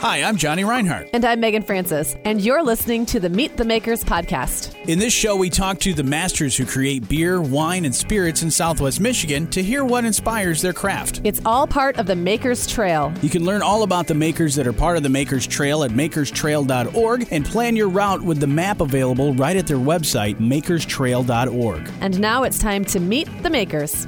Hi, 0.00 0.22
I'm 0.22 0.36
Johnny 0.36 0.62
Reinhardt. 0.64 1.10
And 1.12 1.24
I'm 1.24 1.40
Megan 1.40 1.62
Francis, 1.62 2.16
and 2.24 2.40
you're 2.40 2.62
listening 2.62 3.04
to 3.06 3.18
the 3.18 3.28
Meet 3.28 3.56
the 3.56 3.64
Makers 3.64 4.04
podcast. 4.04 4.76
In 4.86 5.00
this 5.00 5.12
show, 5.12 5.34
we 5.34 5.50
talk 5.50 5.80
to 5.80 5.92
the 5.92 6.04
masters 6.04 6.56
who 6.56 6.64
create 6.64 7.08
beer, 7.08 7.40
wine, 7.40 7.84
and 7.84 7.94
spirits 7.94 8.42
in 8.42 8.50
Southwest 8.50 9.00
Michigan 9.00 9.48
to 9.48 9.62
hear 9.62 9.84
what 9.84 10.04
inspires 10.04 10.62
their 10.62 10.72
craft. 10.72 11.20
It's 11.24 11.40
all 11.44 11.66
part 11.66 11.98
of 11.98 12.06
the 12.06 12.14
Makers 12.14 12.66
Trail. 12.66 13.12
You 13.22 13.30
can 13.30 13.44
learn 13.44 13.62
all 13.62 13.82
about 13.82 14.06
the 14.06 14.14
makers 14.14 14.54
that 14.54 14.66
are 14.68 14.72
part 14.72 14.96
of 14.96 15.02
the 15.02 15.08
Makers 15.08 15.46
Trail 15.46 15.82
at 15.82 15.90
makerstrail.org 15.90 17.28
and 17.30 17.44
plan 17.44 17.74
your 17.74 17.88
route 17.88 18.22
with 18.22 18.38
the 18.38 18.46
map 18.46 18.80
available 18.80 19.34
right 19.34 19.56
at 19.56 19.66
their 19.66 19.78
website, 19.78 20.36
makerstrail.org. 20.36 21.90
And 22.00 22.20
now 22.20 22.44
it's 22.44 22.58
time 22.58 22.84
to 22.86 23.00
meet 23.00 23.28
the 23.42 23.50
makers. 23.50 24.06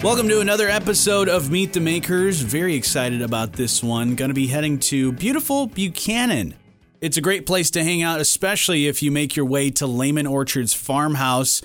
Welcome 0.00 0.28
to 0.28 0.40
another 0.40 0.68
episode 0.68 1.28
of 1.28 1.50
Meet 1.50 1.72
the 1.72 1.80
Makers. 1.80 2.40
Very 2.40 2.76
excited 2.76 3.20
about 3.20 3.54
this 3.54 3.82
one. 3.82 4.14
Going 4.14 4.28
to 4.28 4.34
be 4.34 4.46
heading 4.46 4.78
to 4.78 5.10
beautiful 5.10 5.66
Buchanan. 5.66 6.54
It's 7.00 7.16
a 7.16 7.20
great 7.20 7.46
place 7.46 7.68
to 7.72 7.82
hang 7.82 8.02
out, 8.02 8.20
especially 8.20 8.86
if 8.86 9.02
you 9.02 9.10
make 9.10 9.34
your 9.34 9.44
way 9.44 9.70
to 9.72 9.88
Lehman 9.88 10.28
Orchard's 10.28 10.72
farmhouse. 10.72 11.62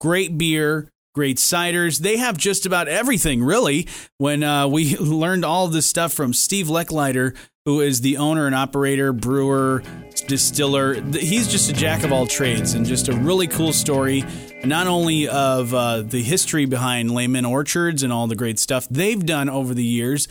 Great 0.00 0.38
beer, 0.38 0.88
great 1.16 1.38
ciders. 1.38 1.98
They 1.98 2.16
have 2.16 2.38
just 2.38 2.64
about 2.64 2.86
everything, 2.86 3.42
really. 3.42 3.88
When 4.18 4.44
uh, 4.44 4.68
we 4.68 4.96
learned 4.98 5.44
all 5.44 5.66
this 5.66 5.88
stuff 5.88 6.12
from 6.12 6.32
Steve 6.32 6.66
Lecklider, 6.66 7.34
who 7.64 7.80
is 7.80 8.02
the 8.02 8.18
owner 8.18 8.46
and 8.46 8.54
operator, 8.54 9.12
brewer, 9.12 9.82
distiller, 10.28 10.94
he's 11.10 11.48
just 11.48 11.68
a 11.70 11.72
jack 11.72 12.04
of 12.04 12.12
all 12.12 12.28
trades 12.28 12.74
and 12.74 12.86
just 12.86 13.08
a 13.08 13.16
really 13.16 13.48
cool 13.48 13.72
story 13.72 14.24
not 14.66 14.86
only 14.86 15.28
of 15.28 15.74
uh, 15.74 16.02
the 16.02 16.22
history 16.22 16.64
behind 16.66 17.14
Lehman 17.14 17.44
Orchards 17.44 18.02
and 18.02 18.12
all 18.12 18.26
the 18.26 18.36
great 18.36 18.58
stuff 18.58 18.86
they've 18.90 19.24
done 19.24 19.48
over 19.48 19.74
the 19.74 19.84
years, 19.84 20.28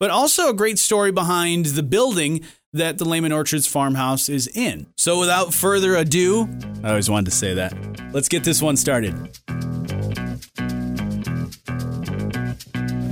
but 0.00 0.10
also 0.10 0.48
a 0.48 0.54
great 0.54 0.78
story 0.78 1.10
behind 1.12 1.66
the 1.66 1.82
building 1.82 2.44
that 2.72 2.98
the 2.98 3.04
Lehman 3.04 3.32
Orchards 3.32 3.66
farmhouse 3.66 4.28
is 4.28 4.46
in. 4.48 4.86
So 4.96 5.18
without 5.18 5.54
further 5.54 5.96
ado, 5.96 6.48
I 6.84 6.90
always 6.90 7.08
wanted 7.08 7.30
to 7.30 7.36
say 7.36 7.54
that. 7.54 7.74
Let's 8.12 8.28
get 8.28 8.44
this 8.44 8.60
one 8.60 8.76
started. 8.76 9.14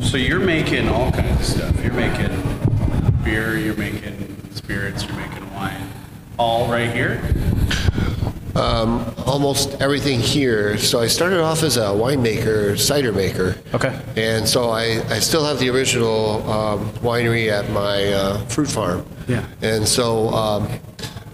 So 0.02 0.16
you're 0.16 0.38
making 0.40 0.88
all 0.88 1.10
kinds 1.10 1.40
of 1.40 1.46
stuff. 1.46 1.84
You're 1.84 1.94
making 1.94 2.30
beer, 3.24 3.58
you're 3.58 3.76
making 3.76 4.36
spirits, 4.52 5.04
you're 5.04 5.16
making 5.16 5.52
wine, 5.54 5.90
all 6.38 6.70
right 6.70 6.90
here? 6.92 7.20
um, 8.54 9.15
almost 9.26 9.80
everything 9.82 10.20
here. 10.20 10.78
So 10.78 11.00
I 11.00 11.08
started 11.08 11.40
off 11.40 11.62
as 11.62 11.76
a 11.76 11.86
winemaker, 11.86 12.78
cider 12.78 13.12
maker. 13.12 13.56
Okay. 13.74 14.00
And 14.16 14.48
so 14.48 14.70
I, 14.70 15.02
I 15.10 15.18
still 15.18 15.44
have 15.44 15.58
the 15.58 15.68
original 15.68 16.48
um, 16.50 16.88
winery 17.00 17.50
at 17.50 17.68
my 17.70 18.12
uh, 18.12 18.38
fruit 18.46 18.70
farm. 18.70 19.04
Yeah. 19.26 19.44
And 19.62 19.86
so, 19.86 20.28
um, 20.28 20.80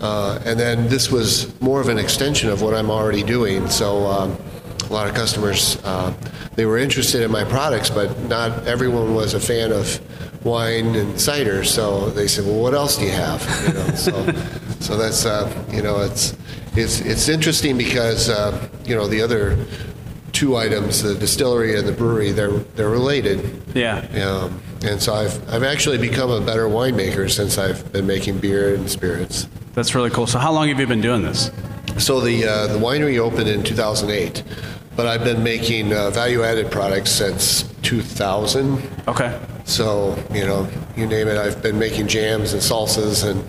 uh, 0.00 0.40
and 0.44 0.58
then 0.58 0.88
this 0.88 1.10
was 1.10 1.60
more 1.60 1.80
of 1.80 1.88
an 1.88 1.98
extension 1.98 2.48
of 2.48 2.62
what 2.62 2.74
I'm 2.74 2.90
already 2.90 3.22
doing. 3.22 3.68
So 3.68 4.06
um, 4.06 4.36
a 4.88 4.92
lot 4.92 5.06
of 5.06 5.14
customers, 5.14 5.78
uh, 5.84 6.14
they 6.54 6.66
were 6.66 6.78
interested 6.78 7.22
in 7.22 7.30
my 7.30 7.44
products, 7.44 7.90
but 7.90 8.18
not 8.20 8.66
everyone 8.66 9.14
was 9.14 9.34
a 9.34 9.40
fan 9.40 9.70
of 9.70 10.00
wine 10.44 10.94
and 10.96 11.20
cider. 11.20 11.62
So 11.62 12.10
they 12.10 12.26
said, 12.26 12.46
well, 12.46 12.60
what 12.60 12.74
else 12.74 12.96
do 12.96 13.04
you 13.04 13.10
have? 13.12 13.42
You 13.68 13.74
know, 13.74 13.86
so, 13.94 14.32
so 14.80 14.96
that's, 14.96 15.24
uh, 15.26 15.64
you 15.70 15.82
know, 15.82 16.00
it's, 16.00 16.36
it's 16.75 17.01
it's 17.01 17.28
interesting 17.28 17.77
because 17.77 18.28
uh, 18.28 18.69
you 18.84 18.95
know 18.95 19.06
the 19.06 19.23
other 19.23 19.56
two 20.33 20.56
items, 20.56 21.03
the 21.03 21.15
distillery 21.15 21.78
and 21.78 21.87
the 21.87 21.92
brewery, 21.92 22.33
they're 22.33 22.51
they're 22.51 22.91
related. 22.91 23.62
Yeah. 23.75 23.98
Um, 24.27 24.62
and 24.84 25.00
so 25.00 25.15
I've 25.15 25.48
I've 25.48 25.62
actually 25.62 25.98
become 25.98 26.31
a 26.31 26.41
better 26.41 26.67
winemaker 26.67 27.31
since 27.31 27.59
I've 27.59 27.93
been 27.93 28.06
making 28.06 28.39
beer 28.39 28.75
and 28.75 28.91
spirits. 28.91 29.47
That's 29.75 29.95
really 29.95 30.11
cool. 30.11 30.27
So 30.27 30.39
how 30.39 30.53
long 30.53 30.69
have 30.69 30.81
you 30.81 30.87
been 30.87 31.00
doing 31.00 31.23
this? 31.23 31.50
So 31.98 32.20
the 32.20 32.45
uh, 32.45 32.67
the 32.69 32.78
winery 32.78 33.19
opened 33.19 33.49
in 33.49 33.62
2008, 33.62 34.43
but 34.97 35.06
I've 35.06 35.25
been 35.25 35.43
making 35.43 35.93
uh, 35.93 36.11
value 36.11 36.43
added 36.43 36.71
products 36.71 37.11
since 37.11 37.65
2000. 37.82 38.82
Okay. 39.09 39.38
So 39.65 40.19
you 40.32 40.47
know, 40.47 40.69
you 40.97 41.06
name 41.06 41.28
it, 41.28 41.37
I've 41.37 41.62
been 41.62 41.78
making 41.78 42.09
jams 42.09 42.53
and 42.53 42.62
salsas, 42.62 43.28
and 43.28 43.44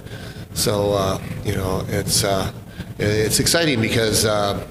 so 0.54 0.94
uh, 0.94 1.20
you 1.44 1.56
know, 1.56 1.86
it's 1.88 2.24
uh, 2.24 2.52
it's 3.00 3.40
exciting 3.40 3.82
because 3.82 4.26
uh, 4.26 4.66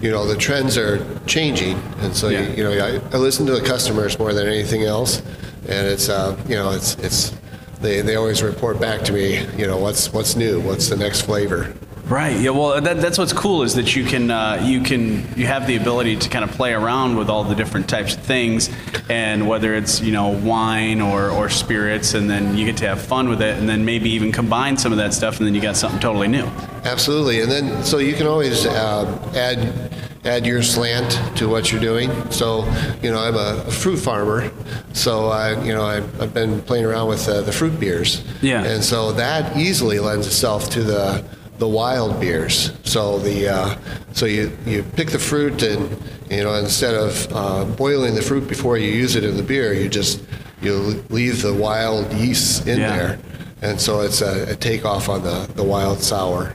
you 0.00 0.10
know 0.10 0.26
the 0.26 0.36
trends 0.36 0.76
are 0.76 1.04
changing, 1.26 1.76
and 1.98 2.14
so 2.14 2.28
yeah. 2.28 2.40
you, 2.40 2.56
you, 2.56 2.64
know 2.64 2.72
I, 2.72 2.96
I, 3.14 3.18
listen 3.18 3.46
to 3.46 3.52
the 3.52 3.66
customers 3.66 4.18
more 4.18 4.32
than 4.32 4.46
anything 4.46 4.82
else, 4.82 5.20
and 5.68 5.86
it's 5.86 6.08
uh, 6.08 6.36
you 6.48 6.54
know 6.54 6.70
it's 6.70 6.96
it's 6.96 7.36
they, 7.80 8.00
they 8.00 8.16
always 8.16 8.42
report 8.42 8.80
back 8.80 9.02
to 9.02 9.12
me 9.12 9.44
you 9.56 9.66
know 9.66 9.78
what's 9.78 10.12
what's 10.12 10.36
new, 10.36 10.60
what's 10.60 10.88
the 10.88 10.96
next 10.96 11.22
flavor. 11.22 11.74
Right. 12.06 12.38
Yeah. 12.38 12.50
Well, 12.50 12.80
that, 12.80 13.00
that's 13.00 13.18
what's 13.18 13.32
cool 13.32 13.64
is 13.64 13.74
that 13.74 13.96
you 13.96 14.04
can 14.04 14.30
uh, 14.30 14.62
you 14.64 14.80
can 14.80 15.26
you 15.36 15.46
have 15.46 15.66
the 15.66 15.76
ability 15.76 16.16
to 16.16 16.28
kind 16.28 16.44
of 16.44 16.52
play 16.52 16.72
around 16.72 17.16
with 17.16 17.28
all 17.28 17.42
the 17.42 17.56
different 17.56 17.88
types 17.88 18.14
of 18.14 18.22
things, 18.22 18.70
and 19.08 19.48
whether 19.48 19.74
it's 19.74 20.00
you 20.00 20.12
know 20.12 20.28
wine 20.28 21.00
or 21.00 21.30
or 21.30 21.48
spirits, 21.48 22.14
and 22.14 22.30
then 22.30 22.56
you 22.56 22.64
get 22.64 22.76
to 22.76 22.86
have 22.86 23.02
fun 23.02 23.28
with 23.28 23.42
it, 23.42 23.58
and 23.58 23.68
then 23.68 23.84
maybe 23.84 24.10
even 24.10 24.30
combine 24.30 24.76
some 24.76 24.92
of 24.92 24.98
that 24.98 25.14
stuff, 25.14 25.38
and 25.38 25.46
then 25.48 25.54
you 25.54 25.60
got 25.60 25.76
something 25.76 25.98
totally 25.98 26.28
new. 26.28 26.44
Absolutely. 26.84 27.40
And 27.40 27.50
then 27.50 27.82
so 27.82 27.98
you 27.98 28.14
can 28.14 28.28
always 28.28 28.66
uh, 28.66 29.32
add 29.34 29.90
add 30.26 30.46
your 30.46 30.62
slant 30.62 31.20
to 31.38 31.48
what 31.48 31.70
you're 31.70 31.80
doing. 31.80 32.10
So, 32.30 32.64
you 33.02 33.10
know, 33.10 33.18
I'm 33.18 33.36
a, 33.36 33.70
fruit 33.70 33.96
farmer, 33.96 34.50
so 34.92 35.28
I, 35.28 35.62
you 35.62 35.72
know, 35.72 35.84
I've, 35.84 36.20
I've 36.20 36.34
been 36.34 36.60
playing 36.62 36.84
around 36.84 37.08
with 37.08 37.28
uh, 37.28 37.42
the 37.42 37.52
fruit 37.52 37.78
beers. 37.78 38.24
Yeah. 38.42 38.64
And 38.64 38.82
so 38.82 39.12
that 39.12 39.56
easily 39.56 40.00
lends 40.00 40.26
itself 40.26 40.68
to 40.70 40.82
the 40.82 41.24
the 41.58 41.68
wild 41.68 42.20
beers. 42.20 42.72
So 42.84 43.18
the 43.18 43.48
uh, 43.48 43.78
so 44.12 44.26
you, 44.26 44.56
you 44.66 44.82
pick 44.82 45.10
the 45.10 45.18
fruit 45.18 45.62
and 45.62 45.90
you 46.30 46.44
know 46.44 46.54
instead 46.54 46.94
of 46.94 47.28
uh, 47.32 47.64
boiling 47.64 48.14
the 48.14 48.22
fruit 48.22 48.48
before 48.48 48.78
you 48.78 48.90
use 48.90 49.16
it 49.16 49.24
in 49.24 49.36
the 49.36 49.42
beer, 49.42 49.72
you 49.72 49.88
just 49.88 50.22
you 50.60 50.74
leave 51.10 51.42
the 51.42 51.54
wild 51.54 52.12
yeast 52.14 52.66
in 52.66 52.78
yeah. 52.78 52.96
there, 52.96 53.18
and 53.62 53.80
so 53.80 54.00
it's 54.00 54.22
a, 54.22 54.52
a 54.52 54.56
takeoff 54.56 55.08
on 55.08 55.22
the, 55.22 55.48
the 55.54 55.64
wild 55.64 56.00
sour 56.00 56.54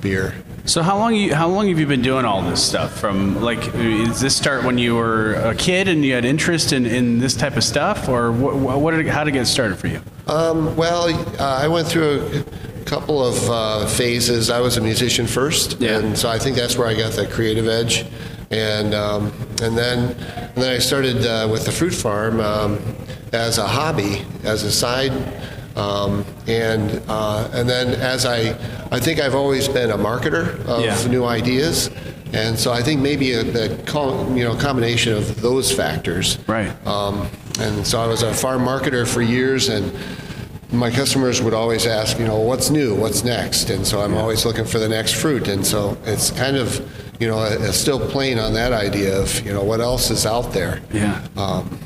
beer. 0.00 0.34
So 0.64 0.82
how 0.82 0.98
long 0.98 1.14
you 1.14 1.32
how 1.32 1.48
long 1.48 1.68
have 1.68 1.78
you 1.78 1.86
been 1.86 2.02
doing 2.02 2.24
all 2.24 2.42
this 2.42 2.60
stuff? 2.62 2.98
From 2.98 3.40
like, 3.40 3.60
does 3.72 4.20
this 4.20 4.34
start 4.34 4.64
when 4.64 4.78
you 4.78 4.96
were 4.96 5.34
a 5.34 5.54
kid 5.54 5.86
and 5.86 6.04
you 6.04 6.14
had 6.14 6.24
interest 6.24 6.72
in, 6.72 6.84
in 6.86 7.20
this 7.20 7.34
type 7.34 7.56
of 7.56 7.62
stuff, 7.62 8.08
or 8.08 8.32
what, 8.32 8.80
what 8.80 8.90
did, 8.90 9.06
how 9.06 9.22
did 9.22 9.30
it 9.30 9.38
get 9.38 9.46
started 9.46 9.78
for 9.78 9.86
you? 9.86 10.00
Um, 10.26 10.74
well, 10.74 11.08
uh, 11.40 11.60
I 11.62 11.68
went 11.68 11.86
through 11.86 12.44
couple 12.86 13.22
of 13.22 13.50
uh, 13.50 13.86
phases. 13.86 14.48
I 14.48 14.60
was 14.60 14.76
a 14.76 14.80
musician 14.80 15.26
first, 15.26 15.80
yeah. 15.80 15.98
and 15.98 16.16
so 16.16 16.28
I 16.30 16.38
think 16.38 16.56
that's 16.56 16.76
where 16.76 16.86
I 16.86 16.94
got 16.94 17.12
the 17.12 17.26
creative 17.26 17.66
edge. 17.66 18.06
And 18.50 18.94
um, 18.94 19.32
and 19.60 19.76
then 19.76 20.12
and 20.12 20.56
then 20.56 20.72
I 20.72 20.78
started 20.78 21.26
uh, 21.26 21.48
with 21.50 21.66
the 21.66 21.72
fruit 21.72 21.92
farm 21.92 22.40
um, 22.40 22.78
as 23.32 23.58
a 23.58 23.66
hobby, 23.66 24.24
as 24.44 24.62
a 24.62 24.70
side. 24.70 25.12
Um, 25.76 26.24
and 26.46 27.02
uh, 27.08 27.50
and 27.52 27.68
then 27.68 27.88
as 28.00 28.24
I 28.24 28.56
I 28.90 29.00
think 29.00 29.20
I've 29.20 29.34
always 29.34 29.68
been 29.68 29.90
a 29.90 29.98
marketer 29.98 30.64
of 30.66 30.82
yeah. 30.82 31.06
new 31.08 31.24
ideas, 31.24 31.90
and 32.32 32.58
so 32.58 32.72
I 32.72 32.82
think 32.82 33.00
maybe 33.00 33.32
a, 33.32 33.42
the 33.42 33.68
you 34.34 34.44
know 34.44 34.56
combination 34.56 35.12
of 35.12 35.40
those 35.42 35.72
factors. 35.72 36.38
Right. 36.46 36.70
Um, 36.86 37.28
and 37.58 37.86
so 37.86 38.00
I 38.00 38.06
was 38.06 38.22
a 38.22 38.32
farm 38.32 38.62
marketer 38.64 39.06
for 39.06 39.22
years, 39.22 39.68
and 39.68 39.92
my 40.72 40.90
customers 40.90 41.40
would 41.40 41.54
always 41.54 41.86
ask, 41.86 42.18
you 42.18 42.26
know, 42.26 42.40
what's 42.40 42.70
new, 42.70 42.94
what's 42.94 43.24
next, 43.24 43.70
and 43.70 43.86
so 43.86 44.00
I'm 44.00 44.12
yeah. 44.12 44.20
always 44.20 44.44
looking 44.44 44.64
for 44.64 44.78
the 44.78 44.88
next 44.88 45.14
fruit, 45.14 45.48
and 45.48 45.64
so 45.64 45.96
it's 46.04 46.30
kind 46.30 46.56
of, 46.56 46.80
you 47.20 47.28
know, 47.28 47.48
still 47.70 48.00
playing 48.10 48.38
on 48.38 48.52
that 48.54 48.72
idea 48.72 49.20
of, 49.20 49.44
you 49.46 49.52
know, 49.52 49.62
what 49.62 49.80
else 49.80 50.10
is 50.10 50.26
out 50.26 50.52
there. 50.52 50.80
Yeah. 50.92 51.26
Um, 51.36 51.78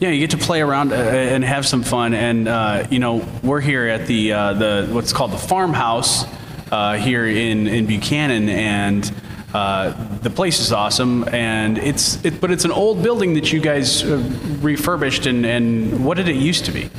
yeah, 0.00 0.10
you 0.10 0.20
get 0.20 0.30
to 0.30 0.38
play 0.38 0.60
around 0.60 0.92
uh, 0.92 0.96
and 0.96 1.44
have 1.44 1.66
some 1.66 1.82
fun, 1.82 2.14
and 2.14 2.48
uh, 2.48 2.86
you 2.90 2.98
know, 2.98 3.26
we're 3.42 3.60
here 3.60 3.86
at 3.86 4.06
the 4.06 4.32
uh, 4.32 4.52
the 4.54 4.88
what's 4.90 5.12
called 5.12 5.30
the 5.30 5.38
farmhouse 5.38 6.24
uh, 6.70 6.94
here 6.94 7.26
in 7.26 7.66
in 7.66 7.86
Buchanan, 7.86 8.48
and. 8.48 9.12
Uh, 9.54 9.92
the 10.22 10.30
place 10.30 10.58
is 10.58 10.72
awesome, 10.72 11.22
and 11.28 11.78
it's 11.78 12.18
it, 12.24 12.40
but 12.40 12.50
it's 12.50 12.64
an 12.64 12.72
old 12.72 13.04
building 13.04 13.34
that 13.34 13.52
you 13.52 13.60
guys 13.60 14.02
uh, 14.02 14.16
refurbished. 14.60 15.26
And, 15.26 15.46
and 15.46 16.04
what 16.04 16.16
did 16.16 16.28
it 16.28 16.34
used 16.34 16.64
to 16.64 16.72
be? 16.72 16.90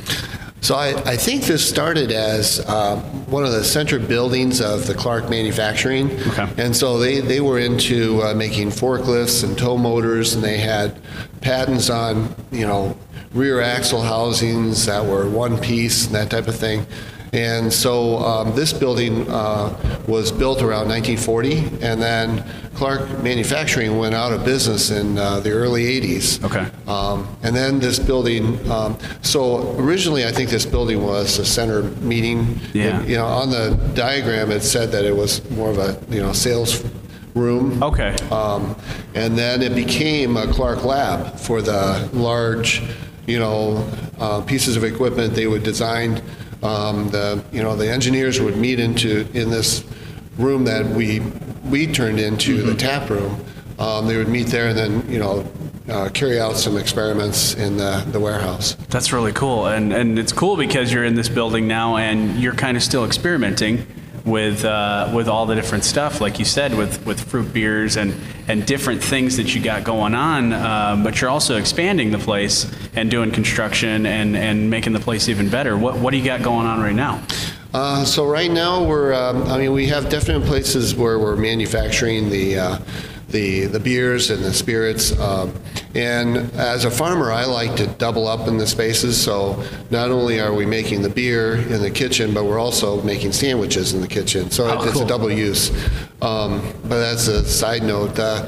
So 0.66 0.74
I, 0.74 1.00
I, 1.12 1.16
think 1.16 1.44
this 1.44 1.64
started 1.64 2.10
as 2.10 2.58
uh, 2.58 2.96
one 3.28 3.44
of 3.44 3.52
the 3.52 3.62
center 3.62 4.00
buildings 4.00 4.60
of 4.60 4.88
the 4.88 4.94
Clark 4.94 5.30
Manufacturing. 5.30 6.10
Okay. 6.22 6.48
And 6.58 6.74
so 6.74 6.98
they, 6.98 7.20
they 7.20 7.40
were 7.40 7.60
into 7.60 8.20
uh, 8.20 8.34
making 8.34 8.70
forklifts 8.70 9.44
and 9.44 9.56
tow 9.56 9.78
motors, 9.78 10.34
and 10.34 10.42
they 10.42 10.58
had 10.58 10.98
patents 11.40 11.88
on, 11.88 12.34
you 12.50 12.66
know, 12.66 12.98
rear 13.32 13.60
axle 13.60 14.02
housings 14.02 14.86
that 14.86 15.06
were 15.06 15.30
one 15.30 15.56
piece 15.56 16.06
and 16.06 16.16
that 16.16 16.30
type 16.30 16.48
of 16.48 16.56
thing. 16.56 16.84
And 17.32 17.72
so 17.72 18.18
um, 18.18 18.54
this 18.54 18.72
building 18.72 19.28
uh, 19.28 19.76
was 20.06 20.30
built 20.32 20.62
around 20.62 20.88
1940, 20.88 21.84
and 21.84 22.00
then 22.00 22.44
Clark 22.74 23.22
Manufacturing 23.22 23.98
went 23.98 24.14
out 24.14 24.32
of 24.32 24.44
business 24.44 24.90
in 24.90 25.18
uh, 25.18 25.40
the 25.40 25.50
early 25.50 25.84
80s. 26.00 26.44
Okay. 26.44 26.70
Um, 26.86 27.26
and 27.42 27.54
then 27.56 27.78
this 27.78 27.98
building, 27.98 28.70
um, 28.70 28.98
so 29.22 29.76
originally 29.78 30.26
I 30.26 30.32
think 30.32 30.50
this 30.50 30.66
building 30.66 31.02
was 31.02 31.38
a 31.38 31.44
center 31.44 31.82
meeting. 31.82 32.60
Yeah. 32.72 33.02
You 33.04 33.16
know, 33.16 33.26
on 33.26 33.50
the 33.50 33.76
diagram 33.94 34.50
it 34.50 34.60
said 34.60 34.92
that 34.92 35.04
it 35.04 35.14
was 35.14 35.48
more 35.50 35.70
of 35.70 35.78
a 35.78 35.98
you 36.08 36.22
know 36.22 36.32
sales 36.32 36.84
room. 37.36 37.82
Okay. 37.82 38.16
Um, 38.30 38.76
and 39.14 39.38
then 39.38 39.62
it 39.62 39.74
became 39.74 40.36
a 40.36 40.46
Clark 40.46 40.84
Lab 40.84 41.38
for 41.38 41.62
the 41.62 42.08
large, 42.12 42.82
you 43.26 43.38
know, 43.38 43.88
uh, 44.18 44.40
pieces 44.42 44.76
of 44.76 44.84
equipment 44.84 45.34
they 45.34 45.46
would 45.46 45.62
design. 45.62 46.22
Um, 46.62 47.10
the 47.10 47.44
you 47.52 47.62
know 47.62 47.76
the 47.76 47.90
engineers 47.90 48.40
would 48.40 48.56
meet 48.56 48.80
into 48.80 49.26
in 49.34 49.50
this 49.50 49.84
room 50.38 50.64
that 50.64 50.86
we 50.86 51.20
we 51.64 51.86
turned 51.86 52.20
into 52.20 52.62
the 52.62 52.74
tap 52.74 53.10
room. 53.10 53.44
Um, 53.78 54.06
they 54.06 54.16
would 54.16 54.28
meet 54.28 54.46
there 54.46 54.68
and 54.68 54.78
then 54.78 55.10
you 55.10 55.18
know 55.18 55.46
uh, 55.88 56.08
carry 56.10 56.40
out 56.40 56.56
some 56.56 56.76
experiments 56.76 57.54
in 57.54 57.76
the, 57.76 58.04
the 58.10 58.18
warehouse. 58.18 58.74
That's 58.88 59.12
really 59.12 59.32
cool, 59.32 59.66
and 59.66 59.92
and 59.92 60.18
it's 60.18 60.32
cool 60.32 60.56
because 60.56 60.92
you're 60.92 61.04
in 61.04 61.14
this 61.14 61.28
building 61.28 61.68
now, 61.68 61.96
and 61.96 62.40
you're 62.40 62.54
kind 62.54 62.76
of 62.76 62.82
still 62.82 63.04
experimenting 63.04 63.86
with 64.26 64.64
uh, 64.64 65.10
with 65.14 65.28
all 65.28 65.46
the 65.46 65.54
different 65.54 65.84
stuff, 65.84 66.20
like 66.20 66.38
you 66.38 66.44
said, 66.44 66.74
with 66.74 67.04
with 67.06 67.20
fruit 67.20 67.52
beers 67.52 67.96
and 67.96 68.14
and 68.48 68.66
different 68.66 69.02
things 69.02 69.36
that 69.36 69.54
you 69.54 69.62
got 69.62 69.84
going 69.84 70.14
on. 70.14 70.52
Uh, 70.52 71.00
but 71.02 71.20
you're 71.20 71.30
also 71.30 71.56
expanding 71.56 72.10
the 72.10 72.18
place 72.18 72.70
and 72.94 73.10
doing 73.10 73.30
construction 73.30 74.04
and 74.04 74.36
and 74.36 74.68
making 74.68 74.92
the 74.92 75.00
place 75.00 75.28
even 75.28 75.48
better. 75.48 75.78
What 75.78 75.96
what 75.98 76.10
do 76.10 76.16
you 76.18 76.24
got 76.24 76.42
going 76.42 76.66
on 76.66 76.80
right 76.80 76.94
now? 76.94 77.22
Uh, 77.72 78.04
so 78.06 78.26
right 78.26 78.50
now 78.50 78.82
we're, 78.82 79.12
um, 79.12 79.42
I 79.42 79.58
mean, 79.58 79.72
we 79.72 79.86
have 79.88 80.08
definite 80.08 80.46
places 80.46 80.94
where 80.94 81.18
we're 81.18 81.36
manufacturing 81.36 82.30
the 82.30 82.58
uh, 82.58 82.78
the 83.28 83.66
the 83.66 83.80
beers 83.80 84.30
and 84.30 84.42
the 84.44 84.52
spirits. 84.52 85.18
Um, 85.18 85.52
and 85.94 86.36
as 86.54 86.84
a 86.84 86.90
farmer, 86.90 87.32
I 87.32 87.44
like 87.44 87.74
to 87.76 87.86
double 87.86 88.28
up 88.28 88.46
in 88.48 88.58
the 88.58 88.66
spaces. 88.66 89.20
So 89.20 89.62
not 89.90 90.10
only 90.10 90.40
are 90.40 90.52
we 90.54 90.66
making 90.66 91.02
the 91.02 91.08
beer 91.08 91.56
in 91.56 91.80
the 91.80 91.90
kitchen, 91.90 92.34
but 92.34 92.44
we're 92.44 92.58
also 92.58 93.02
making 93.02 93.32
sandwiches 93.32 93.94
in 93.94 94.00
the 94.00 94.08
kitchen. 94.08 94.50
So 94.50 94.66
Oh, 94.68 94.82
it's 94.84 94.92
cool. 94.92 95.02
a 95.02 95.06
double 95.08 95.30
use. 95.30 95.70
Um, 96.22 96.60
but 96.84 96.98
that's 97.00 97.28
a 97.28 97.44
side 97.44 97.82
note. 97.82 98.18
Uh, 98.18 98.46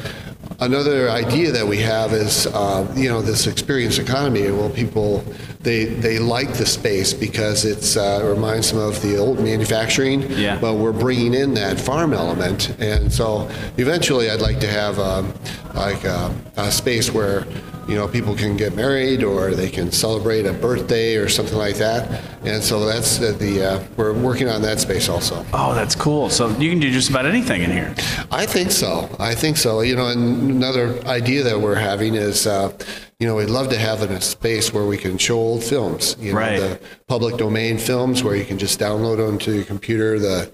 Another 0.60 1.08
idea 1.08 1.52
that 1.52 1.64
we 1.64 1.78
have 1.78 2.12
is, 2.12 2.48
uh, 2.48 2.92
you 2.96 3.08
know, 3.08 3.22
this 3.22 3.46
experience 3.46 3.98
economy. 3.98 4.50
Well, 4.50 4.70
people 4.70 5.24
they 5.60 5.84
they 5.84 6.18
like 6.18 6.52
the 6.54 6.66
space 6.66 7.14
because 7.14 7.64
it's 7.64 7.96
uh, 7.96 8.22
reminds 8.24 8.72
them 8.72 8.80
of 8.80 9.00
the 9.00 9.16
old 9.18 9.38
manufacturing. 9.38 10.28
Yeah. 10.32 10.58
But 10.58 10.74
we're 10.74 10.92
bringing 10.92 11.32
in 11.32 11.54
that 11.54 11.78
farm 11.78 12.12
element, 12.12 12.70
and 12.80 13.12
so 13.12 13.48
eventually, 13.76 14.30
I'd 14.30 14.40
like 14.40 14.58
to 14.58 14.66
have 14.66 14.98
um, 14.98 15.32
like 15.74 16.02
a, 16.02 16.34
a 16.56 16.72
space 16.72 17.12
where 17.12 17.46
you 17.88 17.94
know 17.94 18.06
people 18.06 18.34
can 18.36 18.56
get 18.56 18.74
married 18.76 19.22
or 19.24 19.52
they 19.54 19.70
can 19.70 19.90
celebrate 19.90 20.44
a 20.46 20.52
birthday 20.52 21.16
or 21.16 21.28
something 21.28 21.56
like 21.56 21.76
that. 21.76 22.22
And 22.44 22.62
so 22.62 22.84
that's 22.84 23.18
the, 23.18 23.32
the 23.32 23.64
uh, 23.64 23.84
we're 23.96 24.12
working 24.12 24.48
on 24.48 24.62
that 24.62 24.78
space 24.78 25.08
also. 25.08 25.44
Oh, 25.52 25.74
that's 25.74 25.94
cool. 25.94 26.28
So 26.30 26.48
you 26.58 26.70
can 26.70 26.78
do 26.80 26.90
just 26.92 27.10
about 27.10 27.26
anything 27.26 27.62
in 27.62 27.70
here. 27.72 27.94
I 28.30 28.46
think 28.46 28.70
so. 28.70 29.08
I 29.18 29.34
think 29.34 29.56
so. 29.56 29.80
You 29.80 29.96
know, 29.96 30.06
and 30.08 30.50
another 30.50 31.00
idea 31.06 31.42
that 31.44 31.58
we're 31.60 31.74
having 31.76 32.14
is, 32.14 32.46
uh, 32.46 32.72
you 33.18 33.26
know, 33.26 33.34
we'd 33.36 33.50
love 33.50 33.68
to 33.70 33.78
have 33.78 34.02
a 34.02 34.20
space 34.20 34.72
where 34.72 34.84
we 34.84 34.96
can 34.96 35.18
show 35.18 35.36
old 35.38 35.64
films. 35.64 36.14
You 36.20 36.32
know, 36.32 36.38
Right. 36.38 36.60
the 36.60 36.78
public 37.08 37.36
domain 37.38 37.78
films 37.78 38.22
where 38.22 38.36
you 38.36 38.44
can 38.44 38.58
just 38.58 38.78
download 38.78 39.16
them 39.16 39.38
to 39.38 39.52
your 39.52 39.64
computer. 39.64 40.18
The, 40.18 40.50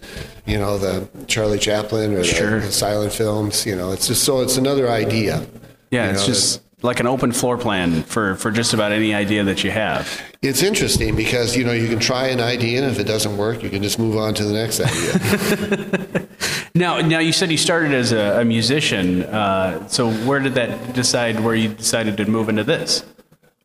you 0.46 0.56
know, 0.58 0.78
the 0.78 1.06
Charlie 1.26 1.58
Chaplin 1.58 2.12
or 2.14 2.18
the, 2.18 2.24
Sure. 2.24 2.60
the 2.60 2.72
silent 2.72 3.12
films. 3.12 3.66
You 3.66 3.76
know, 3.76 3.90
it's 3.92 4.06
just 4.06 4.22
so 4.24 4.40
it's 4.40 4.56
another 4.56 4.88
idea. 4.88 5.44
Yeah, 5.90 6.04
You 6.06 6.10
it's 6.12 6.20
know, 6.22 6.26
just 6.26 6.60
like 6.84 7.00
an 7.00 7.06
open 7.06 7.32
floor 7.32 7.58
plan 7.58 8.02
for 8.04 8.36
for 8.36 8.52
just 8.52 8.74
about 8.74 8.92
any 8.92 9.14
idea 9.14 9.42
that 9.42 9.64
you 9.64 9.70
have. 9.72 10.22
It's 10.42 10.62
interesting 10.62 11.16
because 11.16 11.56
you 11.56 11.64
know 11.64 11.72
you 11.72 11.88
can 11.88 11.98
try 11.98 12.28
an 12.28 12.40
idea 12.40 12.82
and 12.82 12.92
if 12.92 13.00
it 13.00 13.04
doesn't 13.04 13.36
work, 13.36 13.62
you 13.62 13.70
can 13.70 13.82
just 13.82 13.98
move 13.98 14.16
on 14.16 14.34
to 14.34 14.44
the 14.44 14.52
next 14.52 14.80
idea. 14.80 16.28
Now, 16.76 17.00
now 17.00 17.20
you 17.20 17.32
said 17.32 17.52
you 17.52 17.56
started 17.56 17.94
as 17.94 18.10
a, 18.10 18.40
a 18.40 18.44
musician. 18.44 19.22
Uh, 19.22 19.86
so 19.86 20.10
where 20.10 20.40
did 20.40 20.54
that 20.54 20.92
decide? 20.92 21.38
Where 21.38 21.54
you 21.54 21.68
decided 21.68 22.16
to 22.16 22.24
move 22.24 22.48
into 22.48 22.64
this? 22.64 23.04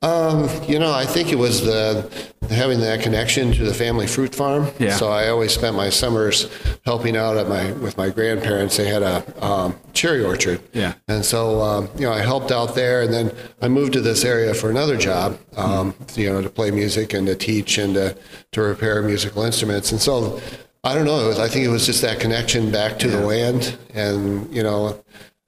Um, 0.01 0.49
you 0.65 0.79
know, 0.79 0.93
I 0.93 1.05
think 1.05 1.31
it 1.33 1.35
was 1.35 1.61
the 1.61 2.09
having 2.49 2.79
that 2.79 3.01
connection 3.01 3.51
to 3.51 3.65
the 3.65 3.73
family 3.73 4.07
fruit 4.07 4.33
farm. 4.33 4.71
Yeah. 4.79 4.95
So 4.95 5.09
I 5.09 5.27
always 5.27 5.53
spent 5.53 5.75
my 5.75 5.89
summers 5.89 6.49
helping 6.85 7.17
out 7.17 7.35
at 7.35 7.49
my 7.49 7.73
with 7.73 7.97
my 7.97 8.09
grandparents. 8.09 8.77
They 8.77 8.87
had 8.87 9.03
a 9.03 9.45
um, 9.45 9.75
cherry 9.91 10.23
orchard. 10.23 10.61
Yeah. 10.71 10.93
And 11.09 11.25
so 11.25 11.61
um, 11.61 11.89
you 11.95 12.03
know, 12.03 12.13
I 12.13 12.21
helped 12.21 12.49
out 12.51 12.75
there, 12.75 13.01
and 13.01 13.13
then 13.13 13.35
I 13.61 13.67
moved 13.67 13.91
to 13.93 14.01
this 14.01 14.23
area 14.23 14.53
for 14.53 14.69
another 14.69 14.95
job. 14.95 15.37
Um, 15.57 15.93
You 16.15 16.31
know, 16.31 16.41
to 16.41 16.49
play 16.49 16.71
music 16.71 17.13
and 17.13 17.27
to 17.27 17.35
teach 17.35 17.77
and 17.77 17.93
to 17.95 18.17
to 18.53 18.61
repair 18.61 19.01
musical 19.01 19.43
instruments. 19.43 19.91
And 19.91 19.99
so 19.99 20.39
I 20.85 20.95
don't 20.95 21.05
know. 21.05 21.19
It 21.25 21.27
was, 21.27 21.39
I 21.39 21.49
think 21.49 21.65
it 21.65 21.69
was 21.69 21.85
just 21.85 22.01
that 22.03 22.21
connection 22.21 22.71
back 22.71 22.99
to 22.99 23.09
the 23.09 23.19
land, 23.19 23.77
and 23.93 24.49
you 24.55 24.63
know. 24.63 25.03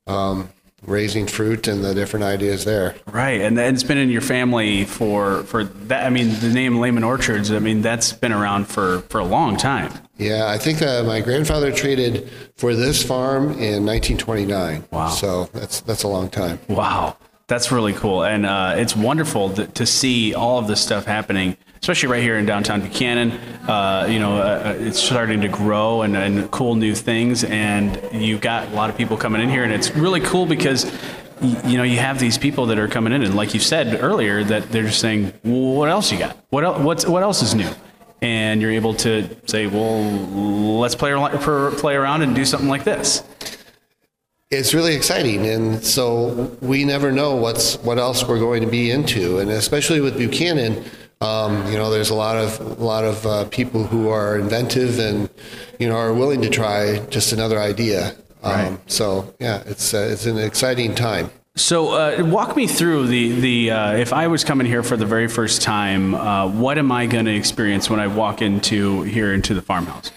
Um, 0.08 0.50
raising 0.86 1.28
fruit 1.28 1.68
and 1.68 1.84
the 1.84 1.94
different 1.94 2.24
ideas 2.26 2.66
there. 2.66 2.96
Right, 3.08 3.42
and 3.42 3.58
it's 3.58 3.84
been 3.84 3.98
in 3.98 4.10
your 4.10 4.22
family 4.22 4.86
for 4.86 5.44
for 5.44 5.64
that. 5.64 6.06
I 6.06 6.10
mean, 6.10 6.40
the 6.40 6.50
name 6.50 6.80
Lehman 6.80 7.04
Orchards. 7.04 7.52
I 7.52 7.60
mean, 7.60 7.82
that's 7.82 8.14
been 8.14 8.32
around 8.32 8.68
for 8.68 9.00
for 9.10 9.20
a 9.20 9.26
long 9.26 9.58
time. 9.58 9.94
Yeah, 10.18 10.48
I 10.48 10.58
think 10.58 10.82
uh, 10.82 11.04
my 11.04 11.22
grandfather 11.22 11.72
traded 11.72 12.30
for 12.56 12.76
this 12.76 13.04
farm 13.04 13.46
in 13.54 13.86
1929. 13.86 14.86
Wow. 14.92 15.10
So 15.10 15.46
that's 15.46 15.82
that's 15.82 16.04
a 16.04 16.08
long 16.08 16.30
time. 16.30 16.60
Wow, 16.68 17.18
that's 17.48 17.72
really 17.72 17.94
cool, 17.94 18.24
and 18.24 18.46
uh, 18.46 18.76
it's 18.78 18.96
wonderful 18.96 19.52
to, 19.54 19.68
to 19.68 19.86
see 19.86 20.34
all 20.34 20.60
of 20.60 20.68
this 20.68 20.82
stuff 20.82 21.06
happening, 21.06 21.58
especially 21.82 22.10
right 22.10 22.22
here 22.22 22.38
in 22.38 22.46
downtown 22.46 22.80
Buchanan. 22.80 23.32
Uh, 23.68 24.06
you 24.08 24.20
know, 24.20 24.38
uh, 24.38 24.76
it's 24.78 25.00
starting 25.00 25.42
to 25.42 25.48
grow 25.48 26.04
and, 26.04 26.16
and 26.16 26.50
cool 26.52 26.76
new 26.76 26.94
things, 26.94 27.44
and 27.44 28.00
you've 28.14 28.42
got 28.42 28.68
a 28.68 28.72
lot 28.72 28.92
of 28.92 28.98
people 28.98 29.18
coming 29.18 29.42
in 29.42 29.50
here, 29.50 29.64
and 29.64 29.74
it's 29.74 29.92
really 29.96 30.22
cool 30.22 30.46
because. 30.46 30.92
You 31.44 31.78
know, 31.78 31.82
you 31.82 31.98
have 31.98 32.20
these 32.20 32.38
people 32.38 32.68
that 32.68 32.78
are 32.78 32.88
coming 32.88 33.14
in, 33.14 33.24
and 33.24 33.34
like 33.34 33.56
you 33.56 33.60
said 33.60 34.00
earlier, 34.00 34.44
that 34.44 34.72
they're 34.72 34.84
just 34.84 35.00
saying, 35.00 35.34
well, 35.44 35.74
"What 35.74 35.90
else 35.90 36.12
you 36.12 36.20
got? 36.20 36.38
What 36.52 36.64
else? 36.64 36.78
What's 36.78 37.08
what 37.08 37.24
else 37.24 37.42
is 37.42 37.56
new?" 37.56 37.68
And 38.22 38.62
you're 38.62 38.70
able 38.70 38.94
to 38.98 39.28
say, 39.48 39.66
"Well, 39.66 40.04
let's 40.78 40.94
play 40.94 41.16
play 41.80 41.96
around 41.96 42.22
and 42.22 42.36
do 42.36 42.46
something 42.46 42.70
like 42.70 42.84
this." 42.84 43.24
It's 44.52 44.74
really 44.74 44.96
exciting, 44.96 45.48
and 45.48 45.82
so 45.82 46.58
we 46.60 46.84
never 46.84 47.10
know 47.10 47.36
what's 47.38 47.78
what 47.78 47.98
else 47.98 48.28
we're 48.28 48.40
going 48.40 48.62
to 48.64 48.70
be 48.70 48.92
into, 48.92 49.40
and 49.40 49.50
especially 49.50 50.02
with 50.02 50.18
Buchanan. 50.18 50.84
Um, 51.22 51.66
you 51.72 51.78
know, 51.78 51.90
there's 51.90 52.10
a 52.10 52.16
lot 52.16 52.36
of 52.36 52.60
a 52.60 52.84
lot 52.84 53.06
of 53.06 53.26
uh, 53.26 53.46
people 53.46 53.86
who 53.86 54.10
are 54.10 54.38
inventive 54.38 55.00
and 55.00 55.30
you 55.80 55.88
know 55.88 55.96
are 55.96 56.14
willing 56.14 56.42
to 56.42 56.50
try 56.50 57.00
just 57.10 57.32
another 57.32 57.60
idea. 57.60 58.16
Um, 58.44 58.52
Right. 58.52 58.92
So 58.92 59.34
yeah, 59.40 59.64
it's 59.68 59.94
uh, 59.94 60.10
it's 60.12 60.26
an 60.26 60.38
exciting 60.38 60.96
time. 60.96 61.32
So, 61.56 61.90
uh, 61.90 62.24
walk 62.26 62.56
me 62.56 62.66
through 62.66 63.08
the 63.08 63.40
the. 63.40 63.72
Uh, 63.72 63.94
if 63.94 64.14
I 64.14 64.28
was 64.28 64.44
coming 64.44 64.66
here 64.66 64.84
for 64.84 64.98
the 64.98 65.06
very 65.06 65.28
first 65.28 65.62
time, 65.62 66.16
uh, 66.16 66.48
what 66.48 66.78
am 66.78 66.92
I 66.92 67.08
going 67.08 67.26
to 67.26 67.36
experience 67.36 67.90
when 67.90 68.00
I 68.00 68.08
walk 68.08 68.42
into 68.42 69.04
here 69.04 69.34
into 69.34 69.54
the 69.54 69.62
farmhouse? 69.62 70.12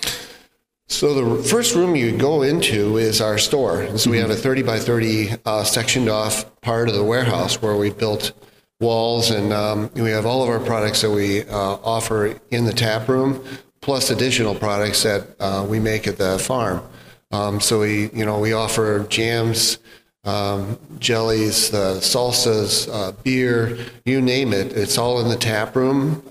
So 0.87 1.14
the 1.14 1.43
first 1.43 1.75
room 1.75 1.97
you 1.97 2.17
go 2.17 2.43
into 2.43 2.99
is 2.99 3.21
our 3.21 3.38
store. 3.38 3.83
And 3.83 3.99
so 3.99 4.11
we 4.11 4.19
have 4.19 4.31
a 4.31 4.37
30 4.37 4.62
by 4.62 4.79
30 4.79 5.31
uh, 5.45 5.64
sectioned 5.64 6.11
off 6.11 6.61
part 6.61 6.88
of 6.88 6.95
the 6.95 7.03
warehouse 7.03 7.61
where 7.62 7.76
we 7.76 7.91
built 7.91 8.33
walls, 8.81 9.31
and 9.31 9.53
um, 9.53 9.91
we 9.95 10.11
have 10.11 10.26
all 10.26 10.43
of 10.43 10.49
our 10.50 10.61
products 10.61 11.00
that 11.00 11.11
we 11.11 11.43
uh, 11.43 11.79
offer 11.83 12.38
in 12.50 12.67
the 12.67 12.73
tap 12.73 13.09
room, 13.09 13.43
plus 13.81 14.11
additional 14.11 14.55
products 14.55 15.03
that 15.05 15.29
uh, 15.41 15.64
we 15.67 15.81
make 15.81 16.07
at 16.07 16.19
the 16.19 16.38
farm. 16.38 16.83
Um, 17.31 17.61
so 17.61 17.81
we, 17.81 18.11
you 18.11 18.26
know, 18.26 18.38
we 18.38 18.53
offer 18.53 19.07
jams, 19.09 19.79
um, 20.25 20.79
jellies, 20.99 21.71
salsas, 21.71 22.88
uh, 22.93 23.12
beer, 23.23 23.79
you 24.05 24.21
name 24.21 24.53
it. 24.53 24.73
It's 24.73 24.99
all 24.99 25.21
in 25.21 25.29
the 25.29 25.37
tap 25.37 25.76
room. 25.76 26.23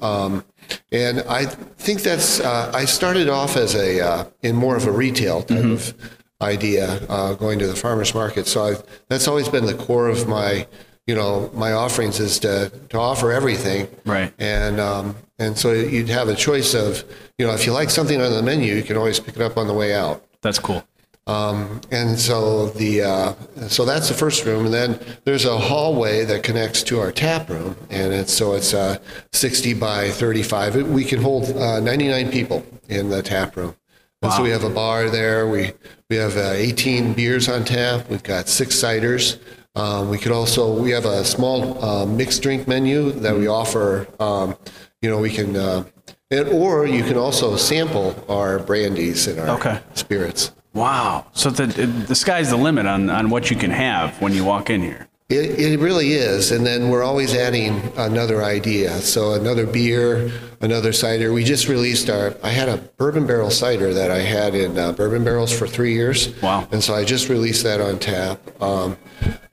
And 0.91 1.21
I 1.21 1.45
think 1.45 2.01
that's, 2.01 2.39
uh, 2.39 2.71
I 2.73 2.85
started 2.85 3.29
off 3.29 3.57
as 3.57 3.75
a, 3.75 3.99
uh, 4.01 4.25
in 4.41 4.55
more 4.55 4.75
of 4.75 4.85
a 4.85 4.91
retail 4.91 5.41
type 5.41 5.63
of 5.63 5.93
idea, 6.41 7.05
uh, 7.09 7.33
going 7.33 7.59
to 7.59 7.67
the 7.67 7.75
farmer's 7.75 8.13
market. 8.13 8.47
So 8.47 8.63
I've, 8.63 8.83
that's 9.07 9.27
always 9.27 9.49
been 9.49 9.65
the 9.65 9.73
core 9.73 10.07
of 10.07 10.27
my, 10.27 10.67
you 11.07 11.15
know, 11.15 11.49
my 11.53 11.73
offerings 11.73 12.19
is 12.19 12.39
to, 12.39 12.71
to 12.89 12.97
offer 12.97 13.31
everything. 13.31 13.87
Right. 14.05 14.33
And, 14.39 14.79
um, 14.79 15.15
and 15.39 15.57
so 15.57 15.71
you'd 15.71 16.09
have 16.09 16.29
a 16.29 16.35
choice 16.35 16.73
of, 16.73 17.03
you 17.37 17.45
know, 17.45 17.53
if 17.53 17.65
you 17.65 17.73
like 17.73 17.89
something 17.89 18.21
on 18.21 18.31
the 18.31 18.43
menu, 18.43 18.73
you 18.75 18.83
can 18.83 18.97
always 18.97 19.19
pick 19.19 19.35
it 19.35 19.41
up 19.41 19.57
on 19.57 19.67
the 19.67 19.73
way 19.73 19.93
out. 19.93 20.23
That's 20.41 20.59
cool. 20.59 20.85
Um, 21.25 21.79
and 21.89 22.19
so 22.19 22.67
the 22.69 23.01
uh, 23.03 23.33
so 23.69 23.85
that's 23.85 24.09
the 24.09 24.13
first 24.13 24.45
room, 24.45 24.65
and 24.65 24.73
then 24.73 24.99
there's 25.23 25.45
a 25.45 25.57
hallway 25.57 26.25
that 26.25 26.43
connects 26.43 26.83
to 26.83 26.99
our 26.99 27.13
tap 27.13 27.49
room, 27.49 27.77
and 27.89 28.11
it's 28.13 28.33
so 28.33 28.53
it's 28.53 28.73
uh, 28.73 28.97
60 29.31 29.73
by 29.75 30.09
35. 30.09 30.75
It- 30.75 30.85
We 30.87 31.05
can 31.05 31.21
hold 31.21 31.49
uh, 31.55 31.79
99 31.79 32.29
people 32.29 32.65
in 32.89 33.09
the 33.09 33.21
tap 33.23 33.55
room. 33.55 33.75
And 34.21 34.31
so 34.33 34.41
we 34.41 34.49
have 34.51 34.63
a 34.63 34.69
bar 34.69 35.09
there. 35.09 35.47
We 35.47 35.71
we 36.09 36.15
have 36.17 36.35
uh, 36.37 36.51
18 36.55 37.13
beers 37.13 37.47
on 37.49 37.63
tap. 37.63 38.09
We've 38.09 38.23
got 38.23 38.47
six 38.49 38.75
ciders. 38.75 39.39
Um, 39.75 40.09
we 40.09 40.17
could 40.17 40.31
also 40.33 40.73
we 40.73 40.91
have 40.91 41.05
a 41.05 41.23
small 41.23 41.81
uh, 41.83 42.05
mixed 42.05 42.41
drink 42.41 42.67
menu 42.67 43.11
that 43.11 43.35
we 43.35 43.47
offer. 43.47 44.07
Um, 44.19 44.55
you 45.01 45.09
know, 45.09 45.19
we 45.19 45.29
can 45.29 45.55
uh, 45.55 45.83
and, 46.31 46.47
or 46.49 46.85
you 46.85 47.03
can 47.03 47.17
also 47.17 47.55
sample 47.57 48.13
our 48.29 48.59
brandies 48.59 49.27
and 49.27 49.39
our 49.39 49.57
Okay. 49.57 49.79
spirits. 49.93 50.51
Wow. 50.73 51.27
So 51.33 51.49
the 51.49 51.65
the 51.67 52.15
sky's 52.15 52.49
the 52.49 52.57
limit 52.57 52.85
on 52.85 53.09
on 53.09 53.29
what 53.29 53.49
you 53.49 53.55
can 53.55 53.71
have 53.71 54.19
when 54.21 54.33
you 54.33 54.43
walk 54.43 54.69
in 54.69 54.81
here. 54.81 55.07
It, 55.29 55.59
it 55.59 55.79
really 55.79 56.13
is. 56.13 56.51
And 56.51 56.65
then 56.65 56.89
we're 56.89 57.01
always 57.01 57.33
adding 57.33 57.91
another 57.97 58.43
idea. 58.43 58.91
So 59.01 59.33
another 59.33 59.65
beer, 59.65 60.31
another 60.61 60.93
cider. 60.93 61.33
We 61.33 61.43
just 61.43 61.67
released 61.67 62.09
our, 62.09 62.35
I 62.43 62.49
had 62.49 62.69
a 62.69 62.77
bourbon 62.77 63.25
barrel 63.25 63.49
cider 63.49 63.93
that 63.93 64.11
I 64.11 64.19
had 64.19 64.53
in 64.53 64.77
uh, 64.77 64.91
bourbon 64.91 65.23
barrels 65.23 65.51
for 65.51 65.65
three 65.65 65.93
years. 65.93 66.39
Wow. 66.41 66.67
And 66.71 66.83
so 66.83 66.93
I 66.93 67.03
just 67.03 67.29
released 67.29 67.63
that 67.63 67.81
on 67.81 67.97
tap. 67.99 68.39
Um, 68.61 68.97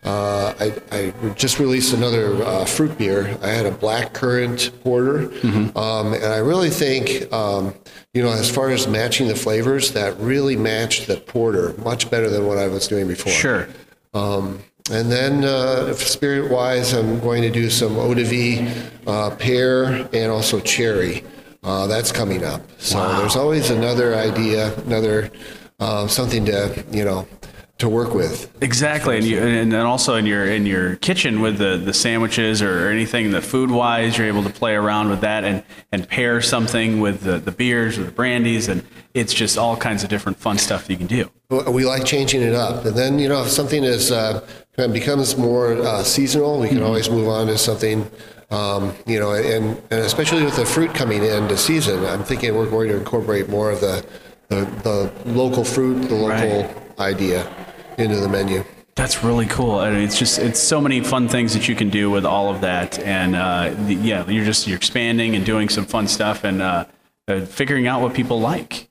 uh, 0.03 0.55
I, 0.59 0.75
I 0.91 1.13
just 1.35 1.59
released 1.59 1.93
another 1.93 2.43
uh, 2.43 2.65
fruit 2.65 2.97
beer. 2.97 3.37
I 3.43 3.49
had 3.49 3.67
a 3.67 3.71
black 3.71 4.15
currant 4.15 4.71
porter. 4.83 5.31
Um, 5.77 6.15
and 6.15 6.25
I 6.25 6.39
really 6.39 6.71
think, 6.71 7.31
um, 7.33 7.75
you 8.15 8.23
know, 8.23 8.31
as 8.31 8.51
far 8.51 8.71
as 8.71 8.87
matching 8.89 9.29
the 9.29 9.37
flavors, 9.37 9.93
that 9.93 10.17
really 10.19 10.57
matched 10.57 11.07
the 11.07 11.19
porter 11.19 11.75
much 11.79 12.11
better 12.11 12.31
than 12.31 12.47
what 12.47 12.57
I 12.57 12.67
was 12.69 12.89
doing 12.89 13.09
before. 13.09 13.33
Sure. 13.33 13.69
Um, 14.15 14.63
and 14.91 15.13
then, 15.13 15.45
uh, 15.45 15.93
spirit 15.93 16.51
wise, 16.51 16.95
I'm 16.95 17.21
going 17.21 17.43
to 17.43 17.51
do 17.51 17.71
some 17.71 17.97
eau 17.99 18.15
de 18.15 18.25
vie, 18.25 18.91
uh, 19.07 19.31
pear, 19.37 20.09
and 20.13 20.33
also 20.33 20.61
cherry. 20.61 21.25
Uh, 21.63 21.87
that's 21.87 22.11
coming 22.11 22.43
up. 22.43 22.63
So 22.79 22.97
there's 23.19 23.37
always 23.37 23.69
another 23.69 24.15
idea, 24.15 24.75
another 24.87 25.31
uh, 25.79 26.07
something 26.07 26.45
to 26.47 26.85
you 26.91 27.05
know 27.05 27.27
to 27.81 27.89
work 27.89 28.15
with. 28.15 28.51
Exactly, 28.63 29.17
and 29.17 29.27
you, 29.27 29.39
and 29.39 29.73
then 29.73 29.85
also 29.85 30.15
in 30.15 30.27
your 30.27 30.47
in 30.47 30.67
your 30.67 30.97
kitchen 30.97 31.41
with 31.41 31.59
the, 31.59 31.77
the 31.77 31.93
sandwiches 31.93 32.63
or 32.63 32.89
anything 32.89 33.31
the 33.31 33.43
food 33.43 33.71
wise, 33.71 34.17
you're 34.17 34.27
able 34.27 34.43
to 34.45 34.51
play 34.51 34.75
around 34.75 35.09
with 35.11 35.23
that 35.23 35.45
and, 35.45 35.63
and 35.91 36.09
pair 36.09 36.41
something 36.41 37.01
with 37.01 37.23
the, 37.23 37.39
the 37.39 37.51
beers 37.51 37.99
or 37.99 38.05
the 38.05 38.13
brandies, 38.13 38.69
and 38.69 38.85
it's 39.15 39.35
just 39.35 39.59
all 39.59 39.77
kinds 39.77 40.03
of 40.03 40.11
different 40.11 40.39
fun 40.39 40.59
stuff 40.59 40.89
you 40.89 40.97
can 40.97 41.07
do. 41.07 41.31
We 41.49 41.85
like 41.85 42.05
changing 42.05 42.43
it 42.43 42.55
up, 42.55 42.85
and 42.85 42.97
then 42.97 43.19
you 43.19 43.29
know 43.29 43.43
if 43.43 43.49
something 43.49 43.83
is 43.83 44.13
uh, 44.13 44.47
kind 44.77 44.89
of 44.89 44.93
becomes 44.93 45.37
more 45.37 45.73
uh, 45.75 46.03
seasonal, 46.03 46.61
we 46.61 46.69
can 46.69 46.83
always 46.83 47.11
move 47.11 47.29
on 47.29 47.49
to 47.49 47.59
something. 47.59 48.09
Um, 48.51 48.95
you 49.07 49.21
know, 49.21 49.33
and, 49.33 49.81
and 49.93 50.01
especially 50.01 50.43
with 50.43 50.57
the 50.57 50.67
fruit 50.67 50.93
coming 50.93 51.23
in 51.23 51.45
into 51.45 51.57
season, 51.57 52.05
I'm 52.05 52.25
thinking 52.25 52.57
we're 52.57 52.69
going 52.69 52.89
to 52.89 52.97
incorporate 52.97 53.49
more 53.49 53.71
of 53.71 53.81
the 53.81 54.05
the, 54.49 54.65
the 54.83 55.31
local 55.31 55.63
fruit, 55.63 56.09
the 56.09 56.17
local 56.17 56.75
idea 56.99 57.49
into 58.01 58.17
the 58.17 58.29
menu. 58.29 58.65
That's 58.97 59.23
really 59.25 59.47
cool. 59.47 59.79
I 59.79 59.91
mean, 59.91 60.03
it's 60.03 60.19
just 60.19 60.39
it's 60.39 60.61
so 60.61 60.81
many 60.81 61.01
fun 61.03 61.29
things 61.29 61.55
that 61.55 61.69
you 61.69 61.75
can 61.75 61.91
do 61.91 62.11
with 62.11 62.27
all 62.27 62.53
of 62.53 62.61
that, 62.63 62.99
and 62.99 63.35
uh, 63.37 63.73
the, 63.87 63.95
yeah, 63.95 64.29
you're 64.29 64.45
just 64.45 64.67
you're 64.67 64.77
expanding 64.77 65.37
and 65.37 65.47
doing 65.47 65.69
some 65.69 65.87
fun 65.87 66.07
stuff 66.09 66.45
and 66.45 66.61
uh, 66.61 66.85
uh, 67.29 67.41
figuring 67.43 67.87
out 67.87 68.03
what 68.03 68.13
people 68.15 68.41
like. 68.41 68.89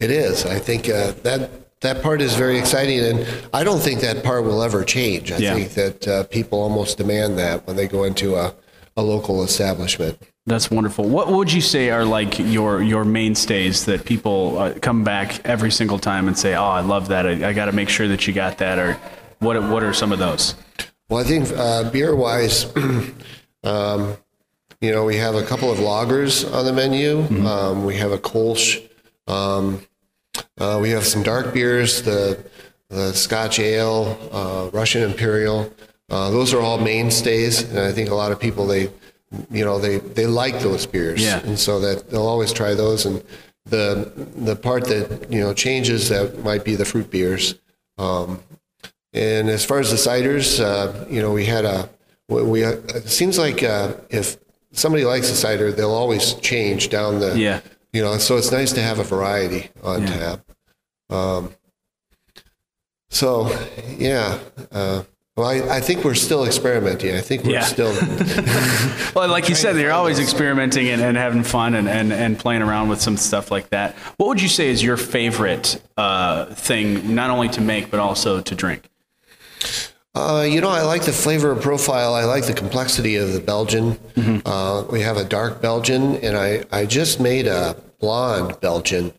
It 0.00 0.10
is. 0.10 0.44
I 0.44 0.58
think 0.58 0.88
uh, 0.88 1.12
that 1.22 1.80
that 1.80 2.02
part 2.02 2.20
is 2.20 2.34
very 2.34 2.58
exciting, 2.58 2.98
and 3.00 3.26
I 3.54 3.62
don't 3.64 3.80
think 3.80 4.00
that 4.00 4.24
part 4.24 4.44
will 4.44 4.62
ever 4.62 4.84
change. 4.84 5.30
I 5.32 5.38
Yeah. 5.38 5.54
think 5.54 5.70
that 5.74 6.08
uh, 6.08 6.24
people 6.24 6.60
almost 6.60 6.98
demand 6.98 7.38
that 7.38 7.66
when 7.66 7.76
they 7.76 7.86
go 7.86 8.02
into 8.04 8.34
a, 8.34 8.54
a 8.96 9.02
local 9.02 9.42
establishment. 9.44 10.18
That's 10.48 10.70
wonderful. 10.70 11.06
What 11.06 11.28
would 11.28 11.52
you 11.52 11.60
say 11.60 11.90
are 11.90 12.06
like 12.06 12.38
your 12.38 12.80
your 12.80 13.04
mainstays 13.04 13.84
that 13.84 14.06
people 14.06 14.58
uh, 14.58 14.74
come 14.80 15.04
back 15.04 15.46
every 15.46 15.70
single 15.70 15.98
time 15.98 16.26
and 16.26 16.38
say, 16.38 16.54
"Oh, 16.54 16.64
I 16.64 16.80
love 16.80 17.08
that. 17.08 17.26
I, 17.26 17.50
I 17.50 17.52
got 17.52 17.66
to 17.66 17.72
make 17.72 17.90
sure 17.90 18.08
that 18.08 18.26
you 18.26 18.32
got 18.32 18.56
that." 18.58 18.78
Or 18.78 18.94
what 19.40 19.62
what 19.64 19.82
are 19.82 19.92
some 19.92 20.10
of 20.10 20.18
those? 20.18 20.54
Well, 21.10 21.20
I 21.20 21.24
think 21.24 21.50
uh, 21.54 21.90
beer 21.90 22.16
wise, 22.16 22.64
um, 23.62 24.16
you 24.80 24.90
know, 24.90 25.04
we 25.04 25.16
have 25.16 25.34
a 25.34 25.42
couple 25.42 25.70
of 25.70 25.78
lagers 25.78 26.50
on 26.50 26.64
the 26.64 26.72
menu. 26.72 27.20
Um, 27.46 27.84
we 27.84 27.96
have 27.96 28.12
a 28.12 28.18
Kolsch. 28.18 28.82
Um, 29.26 29.82
uh, 30.56 30.78
we 30.80 30.90
have 30.90 31.06
some 31.06 31.22
dark 31.22 31.52
beers, 31.52 32.02
the 32.02 32.42
the 32.88 33.12
Scotch 33.12 33.58
Ale, 33.58 34.18
uh, 34.32 34.70
Russian 34.72 35.02
Imperial. 35.02 35.70
Uh, 36.08 36.30
those 36.30 36.54
are 36.54 36.60
all 36.60 36.78
mainstays, 36.78 37.62
and 37.62 37.80
I 37.80 37.92
think 37.92 38.08
a 38.08 38.14
lot 38.14 38.32
of 38.32 38.40
people 38.40 38.66
they, 38.66 38.90
you 39.50 39.64
know, 39.64 39.78
they 39.78 39.98
they 39.98 40.26
like 40.26 40.60
those 40.60 40.86
beers, 40.86 41.22
Yeah. 41.22 41.40
and 41.40 41.58
so 41.58 41.80
that 41.80 42.10
they'll 42.10 42.26
always 42.26 42.52
try 42.52 42.74
those. 42.74 43.04
And 43.06 43.22
the 43.66 44.10
the 44.36 44.56
part 44.56 44.84
that 44.86 45.30
you 45.30 45.40
know 45.40 45.52
changes 45.54 46.08
that 46.08 46.42
might 46.42 46.64
be 46.64 46.74
the 46.76 46.84
fruit 46.84 47.10
beers. 47.10 47.54
Um, 47.98 48.40
and 49.12 49.48
as 49.48 49.64
far 49.64 49.80
as 49.80 49.90
the 49.90 49.96
ciders, 49.96 50.60
uh, 50.60 51.06
you 51.10 51.20
know, 51.22 51.32
we 51.32 51.44
had 51.46 51.64
a, 51.64 51.88
we, 52.28 52.42
we 52.42 52.62
it 52.64 53.08
seems 53.08 53.38
like 53.38 53.62
uh, 53.62 53.94
if 54.10 54.36
somebody 54.72 55.04
likes 55.04 55.30
a 55.30 55.34
cider, 55.34 55.72
they'll 55.72 55.90
always 55.94 56.34
change 56.34 56.90
down 56.90 57.18
the, 57.18 57.36
Yeah. 57.38 57.60
you 57.92 58.02
know, 58.02 58.16
so 58.18 58.36
it's 58.36 58.52
nice 58.52 58.70
to 58.72 58.82
have 58.82 58.98
a 58.98 59.04
variety 59.04 59.70
on 59.82 60.04
tap. 60.06 60.40
Um, 61.10 61.54
so, 63.10 63.48
yeah, 63.96 64.38
uh, 64.70 65.02
well, 65.38 65.46
I, 65.46 65.76
I 65.76 65.80
think 65.80 66.04
we're 66.04 66.14
still 66.14 66.44
experimenting. 66.44 67.14
I 67.14 67.20
think 67.20 67.44
we're 67.44 67.52
Yeah. 67.52 67.60
still, 67.64 67.92
Well, 69.14 69.28
like 69.28 69.48
you 69.48 69.54
said, 69.54 69.76
you're 69.76 69.92
always 69.92 70.18
experimenting 70.18 70.88
and, 70.88 71.00
and 71.00 71.16
having 71.16 71.44
fun 71.44 71.74
and, 71.74 71.88
and, 71.88 72.12
and 72.12 72.38
playing 72.38 72.62
around 72.62 72.88
with 72.88 73.00
some 73.00 73.16
stuff 73.16 73.50
like 73.50 73.70
that. 73.70 73.94
What 74.16 74.26
would 74.28 74.42
you 74.42 74.48
say 74.48 74.68
is 74.68 74.82
your 74.82 74.96
favorite 74.96 75.80
uh, 75.96 76.46
thing, 76.46 77.14
not 77.14 77.30
only 77.30 77.48
to 77.50 77.60
make 77.60 77.90
but 77.90 78.00
also 78.00 78.40
to 78.40 78.54
drink? 78.54 78.90
Uh, 80.14 80.44
you 80.48 80.60
know, 80.60 80.68
I 80.70 80.82
like 80.82 81.02
the 81.04 81.12
flavor 81.12 81.54
profile. 81.54 82.14
I 82.14 82.24
like 82.24 82.46
the 82.46 82.52
complexity 82.54 83.16
of 83.16 83.32
the 83.32 83.40
Belgian. 83.40 83.96
Uh, 84.44 84.84
we 84.90 85.00
have 85.02 85.16
a 85.16 85.24
dark 85.24 85.62
Belgian, 85.62 86.16
and 86.16 86.36
I, 86.36 86.64
I 86.72 86.86
just 86.86 87.20
made 87.20 87.46
a 87.46 87.76
blonde 88.00 88.58
Belgian 88.60 89.12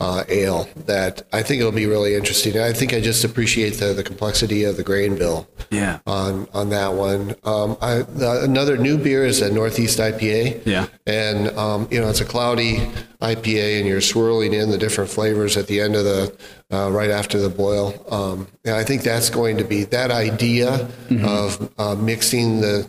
uh, 0.00 0.24
ale 0.28 0.68
that 0.86 1.22
I 1.32 1.42
think 1.42 1.60
it'll 1.60 1.70
be 1.72 1.86
really 1.86 2.14
interesting. 2.16 2.58
I 2.58 2.72
think 2.72 2.92
I 2.92 3.00
just 3.00 3.22
appreciate 3.24 3.74
the, 3.74 3.92
the 3.94 4.02
complexity 4.02 4.64
of 4.64 4.76
the 4.76 4.82
grain 4.82 5.16
bill 5.16 5.46
Yeah. 5.70 6.00
on 6.06 6.48
on 6.52 6.70
that 6.70 6.94
one. 6.94 7.36
Um, 7.44 7.76
I, 7.80 8.02
the, 8.02 8.42
another 8.42 8.76
new 8.76 8.98
beer 8.98 9.24
is 9.24 9.40
a 9.40 9.52
Northeast 9.52 9.98
IPA. 10.00 10.62
Yeah. 10.66 10.86
and 11.06 11.48
um, 11.56 11.86
you 11.90 12.00
know 12.00 12.08
it's 12.08 12.20
a 12.20 12.24
cloudy 12.24 12.78
IPA, 13.22 13.78
and 13.78 13.88
you're 13.88 14.00
swirling 14.00 14.52
in 14.52 14.70
the 14.70 14.78
different 14.78 15.10
flavors 15.10 15.56
at 15.56 15.66
the 15.68 15.80
end 15.80 15.94
of 15.94 16.04
the 16.04 16.36
uh, 16.72 16.90
right 16.90 17.10
after 17.10 17.38
the 17.38 17.48
boil. 17.48 17.94
Um, 18.10 18.48
and 18.64 18.74
I 18.74 18.82
think 18.82 19.02
that's 19.02 19.30
going 19.30 19.56
to 19.58 19.64
be 19.64 19.84
that 19.84 20.10
idea 20.10 20.88
of 21.22 21.72
uh, 21.78 21.94
mixing 21.94 22.60
the 22.60 22.86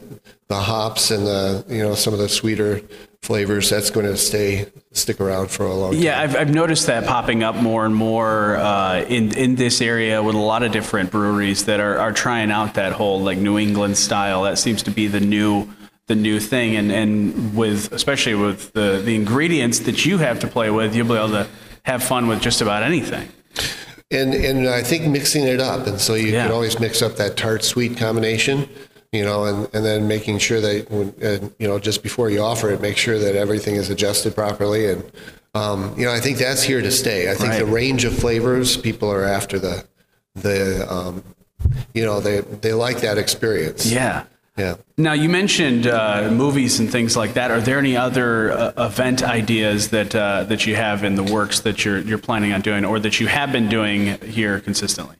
the 0.48 0.56
hops 0.56 1.12
and 1.12 1.26
the 1.26 1.66
you 1.68 1.82
know 1.84 1.96
some 1.96 2.14
of 2.14 2.20
the 2.20 2.30
sweeter 2.30 2.82
flavors. 3.22 3.70
That's 3.70 3.90
going 3.90 4.06
to 4.06 4.16
stay 4.18 4.68
stick 4.92 5.20
around 5.20 5.50
for 5.50 5.66
a 5.66 5.74
long 5.74 5.94
time. 5.94 6.02
Yeah, 6.02 6.20
I've, 6.22 6.36
I've 6.36 6.54
noticed 6.54 6.86
that 6.88 7.06
popping 7.06 7.44
up 7.44 7.56
more 7.56 7.86
and 7.86 7.96
more 7.96 8.56
uh, 8.58 9.02
in 9.02 9.36
in 9.38 9.56
this 9.56 9.82
area 9.82 10.22
with 10.22 10.36
a 10.36 10.40
lot 10.40 10.64
of 10.64 10.72
different 10.72 11.12
breweries 11.12 11.66
that 11.66 11.80
are, 11.80 11.98
are 11.98 12.12
trying 12.14 12.52
out 12.52 12.76
that 12.76 12.94
whole 12.94 13.20
like 13.22 13.38
New 13.38 13.58
England 13.58 13.98
style. 13.98 14.44
That 14.44 14.58
seems 14.60 14.84
to 14.84 14.92
be 14.92 15.08
the 15.08 15.20
new 15.20 15.68
the 16.08 16.16
new 16.16 16.40
thing, 16.40 16.76
and 16.76 16.92
and 16.92 17.56
with 17.56 17.92
especially 17.92 18.36
with 18.36 18.72
the 18.74 19.02
the 19.04 19.16
ingredients 19.16 19.80
that 19.80 20.06
you 20.06 20.20
have 20.20 20.40
to 20.42 20.48
play 20.48 20.70
with, 20.70 20.96
you'll 20.96 21.08
be 21.08 21.16
able 21.16 21.30
to 21.30 21.48
have 21.84 22.04
fun 22.04 22.28
with 22.28 22.42
just 22.42 22.62
about 22.62 22.84
anything. 22.84 23.28
And 24.12 24.36
and 24.36 24.70
I 24.70 24.84
think 24.84 25.08
mixing 25.08 25.46
it 25.46 25.60
up, 25.60 25.88
and 25.88 26.00
so 26.00 26.14
you 26.14 26.28
Yeah. 26.28 26.44
can 26.44 26.52
always 26.52 26.80
mix 26.80 27.02
up 27.02 27.16
that 27.16 27.38
tart 27.38 27.64
sweet 27.64 27.98
combination, 27.98 28.70
you 29.16 29.24
know, 29.24 29.46
and, 29.46 29.68
and 29.74 29.86
then 29.86 30.08
making 30.08 30.38
sure 30.40 30.62
that 30.62 30.90
when, 30.92 31.14
uh, 31.24 31.50
you 31.58 31.68
know 31.68 31.80
just 31.80 32.04
before 32.04 32.30
you 32.30 32.42
offer 32.42 32.70
it, 32.70 32.82
make 32.82 32.98
sure 32.98 33.18
that 33.18 33.36
everything 33.36 33.76
is 33.76 33.90
adjusted 33.90 34.36
properly, 34.36 34.90
and 34.92 35.12
um, 35.54 35.94
you 35.98 36.06
know 36.06 36.12
I 36.14 36.20
think 36.20 36.38
that's 36.38 36.62
here 36.64 36.82
to 36.82 36.92
stay. 36.92 37.32
I 37.32 37.36
think 37.36 37.52
Right. 37.52 37.60
the 37.60 37.66
range 37.66 38.04
of 38.06 38.14
flavors 38.18 38.78
people 38.78 39.10
are 39.12 39.24
after 39.24 39.58
the 39.58 39.86
the 40.36 40.86
um, 40.92 41.24
you 41.94 42.06
know 42.06 42.20
they 42.20 42.42
they 42.42 42.74
like 42.74 43.02
that 43.02 43.18
experience. 43.18 43.90
Yeah. 43.90 44.26
yeah. 44.58 44.76
Now 44.98 45.14
you 45.14 45.30
mentioned 45.30 45.88
uh, 45.88 46.30
movies 46.32 46.80
and 46.80 46.92
things 46.92 47.16
like 47.16 47.34
that. 47.36 47.52
Are 47.52 47.62
there 47.62 47.80
any 47.80 47.96
other 47.98 48.52
uh, 48.52 48.86
event 48.86 49.24
ideas 49.24 49.90
that 49.90 50.14
uh, 50.14 50.44
that 50.46 50.66
you 50.68 50.76
have 50.76 51.04
in 51.04 51.16
the 51.16 51.24
works 51.24 51.62
that 51.62 51.86
you're 51.86 52.00
you're 52.00 52.18
planning 52.18 52.52
on 52.54 52.62
doing, 52.62 52.84
or 52.86 53.00
that 53.00 53.20
you 53.20 53.28
have 53.28 53.52
been 53.52 53.70
doing 53.70 54.20
here 54.22 54.60
consistently? 54.60 55.16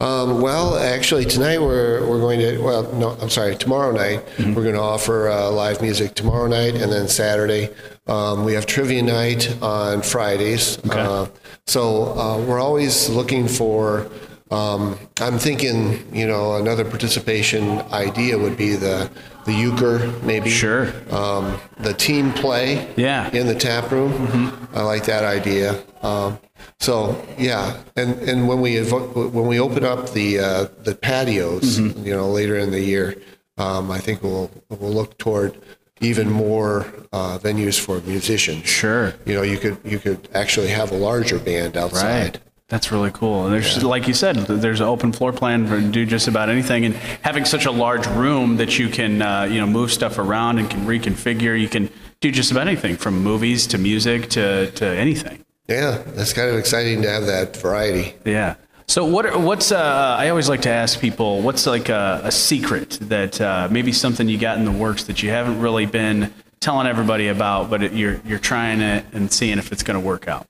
Um, 0.00 0.40
well, 0.40 0.76
actually, 0.78 1.24
tonight 1.24 1.60
we're 1.60 2.06
we're 2.06 2.20
going 2.20 2.38
to. 2.38 2.58
Well, 2.58 2.84
no, 2.94 3.10
I'm 3.20 3.30
sorry. 3.30 3.56
Tomorrow 3.56 3.90
night 3.92 4.22
we're 4.38 4.62
going 4.62 4.74
to 4.76 4.80
offer 4.80 5.28
uh, 5.28 5.50
live 5.50 5.82
music 5.82 6.14
tomorrow 6.14 6.46
night, 6.46 6.76
and 6.76 6.92
then 6.92 7.08
Saturday 7.08 7.70
um, 8.06 8.44
we 8.44 8.52
have 8.54 8.64
trivia 8.64 9.02
night 9.02 9.56
on 9.60 10.02
Fridays. 10.02 10.78
Uh, 10.84 11.26
So 11.66 12.16
uh, 12.16 12.38
we're 12.46 12.60
always 12.60 13.08
looking 13.10 13.48
for. 13.48 14.08
Um, 14.50 14.96
I'm 15.20 15.38
thinking, 15.38 16.08
you 16.14 16.26
know, 16.26 16.54
another 16.56 16.84
participation 16.84 17.80
idea 17.92 18.38
would 18.38 18.56
be 18.56 18.76
the 18.76 19.10
the 19.46 19.52
euchre, 19.52 19.98
maybe. 20.22 20.48
Sure. 20.48 20.92
Um, 21.10 21.58
the 21.80 21.92
team 21.92 22.32
play. 22.32 22.88
Yeah. 22.96 23.30
In 23.32 23.46
the 23.48 23.54
tap 23.54 23.90
room. 23.90 24.12
Mm-hmm. 24.12 24.76
I 24.76 24.82
like 24.82 25.04
that 25.06 25.24
idea. 25.24 25.82
Um, 26.02 26.38
so 26.78 27.20
yeah, 27.38 27.76
and 27.96 28.14
and 28.28 28.48
when 28.48 28.60
we 28.60 28.74
evo- 28.74 29.30
when 29.32 29.46
we 29.46 29.58
open 29.60 29.84
up 29.84 30.10
the 30.12 30.38
uh, 30.38 30.66
the 30.82 30.94
patios, 30.94 31.78
Mm-hmm. 31.80 32.06
you 32.06 32.14
know, 32.14 32.28
later 32.28 32.56
in 32.56 32.70
the 32.70 32.80
year, 32.80 33.16
um, 33.56 33.90
I 33.90 33.98
think 33.98 34.22
we'll 34.22 34.50
we'll 34.68 34.92
look 34.92 35.18
toward 35.18 35.58
even 36.00 36.30
more 36.30 36.86
uh, 37.12 37.38
venues 37.42 37.78
for 37.80 38.00
musicians. 38.08 38.66
Sure. 38.66 39.14
You 39.26 39.34
know, 39.34 39.42
you 39.42 39.58
could 39.58 39.78
you 39.84 39.98
could 39.98 40.28
actually 40.34 40.68
have 40.68 40.92
a 40.92 40.96
larger 40.96 41.38
band 41.38 41.76
outside. 41.76 42.04
Right. 42.34 42.38
That's 42.68 42.92
really 42.92 43.10
cool. 43.10 43.46
And 43.46 43.54
there's, 43.54 43.82
like 43.82 44.06
you 44.06 44.12
said, 44.12 44.36
there's 44.36 44.80
an 44.80 44.86
open 44.88 45.10
floor 45.10 45.32
plan 45.32 45.66
for 45.66 45.80
do 45.80 46.04
just 46.04 46.28
about 46.28 46.50
anything, 46.50 46.84
and 46.84 46.94
having 47.22 47.46
such 47.46 47.64
a 47.64 47.70
large 47.70 48.06
room 48.08 48.58
that 48.58 48.78
you 48.78 48.90
can, 48.90 49.22
uh, 49.22 49.44
you 49.44 49.58
know, 49.58 49.66
move 49.66 49.90
stuff 49.90 50.18
around 50.18 50.58
and 50.58 50.68
can 50.68 50.84
reconfigure. 50.84 51.58
You 51.58 51.66
can 51.68 51.88
do 52.20 52.30
just 52.30 52.50
about 52.50 52.66
anything 52.68 52.96
from 52.98 53.22
movies 53.22 53.66
to 53.68 53.78
music 53.78 54.28
to, 54.30 54.70
to 54.72 54.84
anything. 54.86 55.46
Yeah, 55.68 56.02
that's 56.14 56.32
kind 56.32 56.48
of 56.50 56.56
exciting 56.56 57.02
to 57.02 57.10
have 57.10 57.26
that 57.26 57.56
variety. 57.56 58.14
Yeah. 58.24 58.54
So 58.86 59.04
what? 59.04 59.38
What's? 59.40 59.70
Uh, 59.70 60.16
I 60.18 60.30
always 60.30 60.48
like 60.48 60.62
to 60.62 60.70
ask 60.70 60.98
people, 60.98 61.42
what's 61.42 61.66
like 61.66 61.90
a, 61.90 62.22
a 62.24 62.32
secret 62.32 62.98
that 63.02 63.38
uh, 63.38 63.68
maybe 63.70 63.92
something 63.92 64.28
you 64.30 64.38
got 64.38 64.56
in 64.58 64.64
the 64.64 64.72
works 64.72 65.04
that 65.04 65.22
you 65.22 65.28
haven't 65.28 65.60
really 65.60 65.84
been 65.84 66.32
telling 66.60 66.86
everybody 66.86 67.28
about, 67.28 67.68
but 67.68 67.82
it, 67.82 67.92
you're 67.92 68.18
you're 68.24 68.38
trying 68.38 68.80
it 68.80 69.04
and 69.12 69.30
seeing 69.30 69.58
if 69.58 69.72
it's 69.72 69.82
going 69.82 70.00
to 70.00 70.04
work 70.06 70.26
out. 70.26 70.46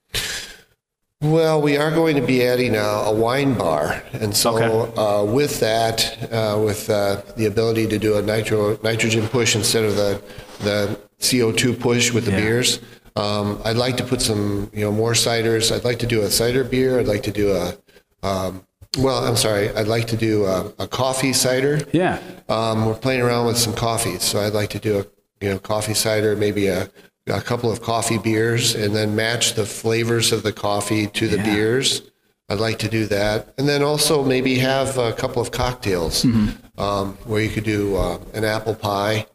Well, 1.20 1.60
we 1.60 1.76
are 1.76 1.90
going 1.90 2.14
to 2.14 2.22
be 2.22 2.44
adding 2.46 2.76
a, 2.76 2.78
a 2.78 3.12
wine 3.12 3.54
bar, 3.54 4.04
and 4.12 4.37
so 4.37 4.56
Okay. 4.56 5.00
uh, 5.02 5.25
with 5.25 5.58
that, 5.58 6.32
uh, 6.32 6.60
with 6.64 6.88
uh, 6.88 7.22
the 7.37 7.46
ability 7.46 7.88
to 7.88 7.98
do 7.98 8.18
a 8.18 8.22
nitro 8.22 8.78
nitrogen 8.84 9.26
push 9.26 9.56
instead 9.56 9.82
of 9.84 9.96
the 9.96 10.22
the 10.60 10.96
CO 11.20 11.50
two 11.50 11.75
push 11.75 12.12
with 12.12 12.25
the 12.26 12.30
Yeah. 12.30 12.40
beers, 12.40 12.78
um, 13.18 13.60
I'd 13.64 13.76
like 13.76 13.96
to 13.98 14.04
put 14.04 14.20
some 14.22 14.70
you 14.72 14.84
know 14.84 14.92
more 14.92 15.12
ciders. 15.12 15.75
I'd 15.75 15.84
like 15.84 15.98
to 16.00 16.06
do 16.06 16.22
a 16.22 16.30
cider 16.30 16.64
beer. 16.64 16.98
I'd 17.00 17.06
like 17.14 17.25
to 17.25 17.32
do 17.32 17.52
a 17.52 17.76
um, 18.22 18.64
well, 18.98 19.25
I'm 19.25 19.37
sorry. 19.37 19.70
I'd 19.76 19.87
like 19.87 20.06
to 20.08 20.16
do 20.16 20.44
a, 20.46 20.72
a 20.78 20.88
coffee 20.88 21.32
cider. 21.32 21.80
Yeah. 21.92 22.18
Um, 22.48 22.87
we're 22.87 22.94
playing 22.94 23.20
around 23.20 23.46
with 23.46 23.58
some 23.58 23.75
coffees, 23.75 24.22
so 24.22 24.40
I'd 24.40 24.54
like 24.54 24.70
to 24.70 24.78
do 24.78 24.98
a 25.00 25.04
you 25.44 25.50
know 25.50 25.58
coffee 25.58 25.94
cider, 25.94 26.34
maybe 26.37 26.66
a, 26.68 26.88
a 27.26 27.40
couple 27.40 27.70
of 27.70 27.82
coffee 27.82 28.18
beers, 28.18 28.75
and 28.75 28.94
then 28.96 29.14
match 29.14 29.54
the 29.54 29.66
flavors 29.66 30.32
of 30.32 30.42
the 30.42 30.52
coffee 30.52 31.06
to 31.08 31.28
the 31.28 31.37
Yeah. 31.37 31.44
beers. 31.54 32.02
I'd 32.50 32.60
like 32.60 32.78
to 32.78 32.88
do 32.88 33.04
that, 33.06 33.52
and 33.58 33.68
then 33.68 33.82
also 33.82 34.25
maybe 34.25 34.54
have 34.58 34.96
a 34.96 35.12
couple 35.12 35.42
of 35.42 35.50
cocktails 35.50 36.25
Mm-hmm. 36.25 36.80
um, 36.80 37.06
where 37.26 37.42
you 37.42 37.50
could 37.50 37.64
do 37.64 37.94
uh, 37.96 38.18
an 38.32 38.44
apple 38.44 38.75
pie 38.75 39.26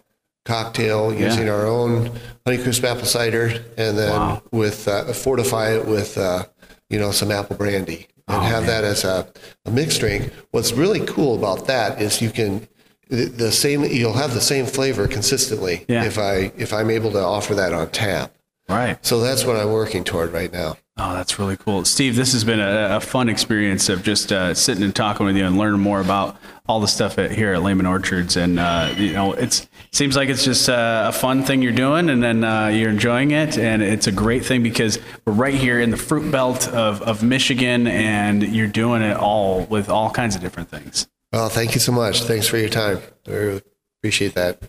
cocktail 0.45 1.13
using 1.13 1.49
our 1.49 1.65
own 1.65 2.11
Honeycrisp 2.45 2.83
apple 2.83 3.05
cider, 3.05 3.47
and 3.77 3.97
then 3.97 4.11
Wow. 4.11 4.41
with 4.51 4.87
uh, 4.87 5.11
fortify 5.13 5.73
it 5.75 5.85
with 5.87 6.17
uh, 6.17 6.43
you 6.89 6.99
know 6.99 7.11
some 7.11 7.31
apple 7.31 7.55
brandy, 7.55 8.07
and 8.27 8.37
Oh, 8.37 8.41
have 8.41 8.65
that 8.65 8.83
as 8.83 9.03
a, 9.03 9.27
a 9.65 9.71
mixed 9.71 9.99
drink. 9.99 10.31
What's 10.51 10.73
really 10.73 11.05
cool 11.05 11.35
about 11.35 11.67
that 11.67 12.01
is 12.01 12.21
you 12.21 12.29
can 12.31 12.67
the, 13.09 13.25
the 13.25 13.51
same 13.51 13.83
you'll 13.85 14.13
have 14.13 14.33
the 14.33 14.41
same 14.41 14.65
flavor 14.65 15.07
consistently 15.07 15.85
Yeah. 15.87 16.03
if 16.05 16.17
I 16.17 16.51
if 16.57 16.73
I'm 16.73 16.89
able 16.89 17.11
to 17.11 17.19
offer 17.23 17.55
that 17.55 17.73
on 17.73 17.89
tap. 17.91 18.33
Right. 18.69 18.97
So 19.05 19.19
that's 19.19 19.43
what 19.45 19.57
I'm 19.57 19.71
working 19.71 20.03
toward 20.05 20.31
right 20.31 20.51
now. 20.51 20.77
Oh, 20.95 21.13
that's 21.13 21.37
really 21.37 21.57
cool, 21.57 21.83
Steve. 21.85 22.15
This 22.15 22.31
has 22.33 22.43
been 22.43 22.59
a, 22.61 22.95
a 22.95 22.99
fun 23.01 23.27
experience 23.27 23.89
of 23.89 24.03
just 24.03 24.31
uh, 24.31 24.53
sitting 24.53 24.83
and 24.83 24.95
talking 24.95 25.25
with 25.25 25.35
you 25.35 25.45
and 25.45 25.57
learning 25.57 25.81
more 25.81 25.99
about 25.99 26.37
all 26.65 26.79
the 26.79 26.87
stuff 26.87 27.19
at, 27.19 27.31
here 27.31 27.53
at 27.53 27.61
Lehman 27.61 27.85
Orchards. 27.85 28.37
And 28.37 28.59
uh, 28.59 28.93
you 28.97 29.13
know, 29.13 29.33
it 29.33 29.67
seems 29.91 30.15
like 30.15 30.29
it's 30.29 30.45
just 30.45 30.69
uh, 30.69 31.05
a 31.09 31.11
fun 31.11 31.43
thing 31.43 31.61
you're 31.61 31.71
doing, 31.73 32.09
and 32.09 32.23
then 32.23 32.43
uh, 32.43 32.67
you're 32.67 32.89
enjoying 32.89 33.31
it, 33.31 33.57
and 33.57 33.81
it's 33.81 34.07
a 34.07 34.11
great 34.11 34.45
thing 34.45 34.63
because 34.63 34.99
we're 35.25 35.33
right 35.33 35.53
here 35.53 35.79
in 35.79 35.89
the 35.89 35.97
fruit 35.97 36.31
belt 36.31 36.67
of, 36.69 37.01
of 37.01 37.23
Michigan, 37.23 37.87
and 37.87 38.43
you're 38.43 38.67
doing 38.67 39.01
it 39.01 39.17
all 39.17 39.65
with 39.65 39.89
all 39.89 40.09
kinds 40.09 40.35
of 40.35 40.41
different 40.41 40.69
things. 40.69 41.07
Well, 41.31 41.49
thank 41.49 41.73
you 41.73 41.79
so 41.79 41.91
much. 41.91 42.21
Thanks 42.23 42.47
for 42.47 42.57
your 42.57 42.69
time. 42.69 43.01
I 43.27 43.31
really 43.31 43.61
appreciate 43.99 44.35
that. 44.35 44.61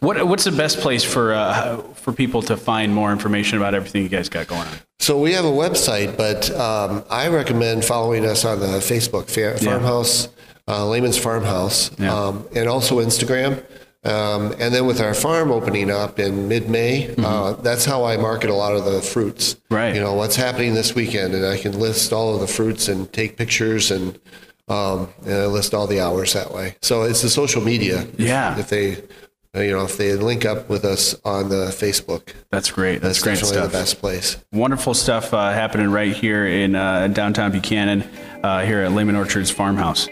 What 0.00 0.26
what's 0.26 0.44
the 0.44 0.52
best 0.52 0.80
place 0.80 1.02
for 1.02 1.32
uh, 1.32 1.78
for 1.94 2.12
people 2.12 2.42
to 2.42 2.56
find 2.56 2.94
more 2.94 3.10
information 3.10 3.56
about 3.56 3.74
everything 3.74 4.02
you 4.02 4.08
guys 4.08 4.28
got 4.28 4.46
going 4.46 4.68
on? 4.68 4.76
So 4.98 5.18
we 5.18 5.32
have 5.32 5.44
a 5.44 5.50
website, 5.50 6.16
but 6.16 6.50
um, 6.50 7.04
I 7.10 7.28
recommend 7.28 7.84
following 7.84 8.26
us 8.26 8.44
on 8.44 8.60
the 8.60 8.66
Facebook 8.66 9.30
fa- 9.30 9.58
Farmhouse, 9.64 10.28
uh, 10.68 10.86
Lehman's 10.88 11.18
Farmhouse, 11.18 11.90
Yeah. 11.98 12.14
um, 12.14 12.46
and 12.54 12.68
also 12.68 13.00
Instagram. 13.00 13.62
Um, 14.04 14.54
and 14.58 14.74
then 14.74 14.86
with 14.86 15.00
our 15.00 15.14
farm 15.14 15.50
opening 15.50 15.90
up 15.90 16.18
in 16.18 16.46
mid-May, 16.46 17.14
uh, 17.16 17.52
that's 17.54 17.86
how 17.86 18.04
I 18.04 18.18
market 18.18 18.50
a 18.50 18.54
lot 18.54 18.74
of 18.76 18.84
the 18.84 19.00
fruits. 19.00 19.54
Mm-hmm. 19.54 19.74
Right. 19.74 19.94
You 19.94 20.00
know 20.02 20.12
what's 20.12 20.36
happening 20.36 20.74
this 20.74 20.94
weekend, 20.94 21.34
and 21.34 21.46
I 21.46 21.56
can 21.56 21.78
list 21.78 22.12
all 22.12 22.34
of 22.34 22.40
the 22.42 22.46
fruits 22.46 22.88
and 22.88 23.10
take 23.12 23.36
pictures 23.38 23.90
and 23.90 24.18
um, 24.68 25.08
and 25.24 25.34
I 25.34 25.46
list 25.46 25.72
all 25.74 25.86
the 25.86 26.00
hours 26.00 26.32
that 26.34 26.50
way. 26.52 26.76
So 26.82 27.02
it's 27.02 27.20
the 27.22 27.28
social 27.30 27.62
media. 27.62 28.06
Yeah. 28.16 28.58
If 28.58 28.68
they, 28.70 29.02
you 29.54 29.72
know, 29.72 29.84
if 29.84 29.98
they 29.98 30.14
link 30.14 30.46
up 30.46 30.70
with 30.70 30.84
us 30.86 31.14
on 31.24 31.50
the 31.50 31.66
Facebook, 31.66 32.32
That's 32.50 32.70
great. 32.70 33.02
That's, 33.02 33.20
that's 33.20 33.22
great 33.22 33.34
definitely 33.34 33.56
stuff. 33.58 33.72
the 33.72 33.78
best 33.78 34.00
place. 34.00 34.36
Wonderful 34.52 34.94
stuff 34.94 35.34
uh, 35.34 35.52
happening 35.52 35.90
right 35.90 36.14
here 36.16 36.46
in 36.46 36.74
uh, 36.76 37.08
downtown 37.08 37.52
Buchanan, 37.52 38.04
uh, 38.42 38.64
here 38.64 38.80
at 38.80 38.92
Lehman 38.92 39.16
Orchards 39.16 39.50
Farmhouse. 39.50 40.08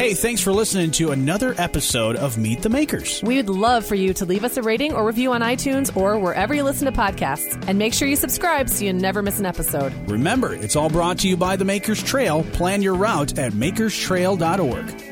Hey, 0.00 0.14
thanks 0.14 0.40
for 0.40 0.50
listening 0.50 0.92
to 0.92 1.10
another 1.10 1.54
episode 1.58 2.16
of 2.16 2.38
Meet 2.38 2.62
the 2.62 2.70
Makers. 2.70 3.22
We 3.22 3.36
would 3.36 3.50
love 3.50 3.84
for 3.84 3.94
you 3.94 4.14
to 4.14 4.24
leave 4.24 4.44
us 4.44 4.56
a 4.56 4.62
rating 4.62 4.94
or 4.94 5.06
review 5.06 5.30
on 5.34 5.42
iTunes 5.42 5.94
or 5.94 6.18
wherever 6.18 6.54
you 6.54 6.62
listen 6.62 6.86
to 6.86 6.92
podcasts. 6.98 7.62
And 7.68 7.78
make 7.78 7.92
sure 7.92 8.08
you 8.08 8.16
subscribe 8.16 8.70
so 8.70 8.86
you 8.86 8.94
never 8.94 9.20
miss 9.20 9.38
an 9.38 9.44
episode. 9.44 9.92
Remember, 10.08 10.54
it's 10.54 10.74
all 10.74 10.88
brought 10.88 11.18
to 11.18 11.28
you 11.28 11.36
by 11.36 11.54
the 11.54 11.66
Makers 11.66 12.02
Trail. 12.02 12.44
Plan 12.44 12.80
your 12.80 12.94
route 12.94 13.38
at 13.38 13.52
makerstrail.org. 13.52 15.09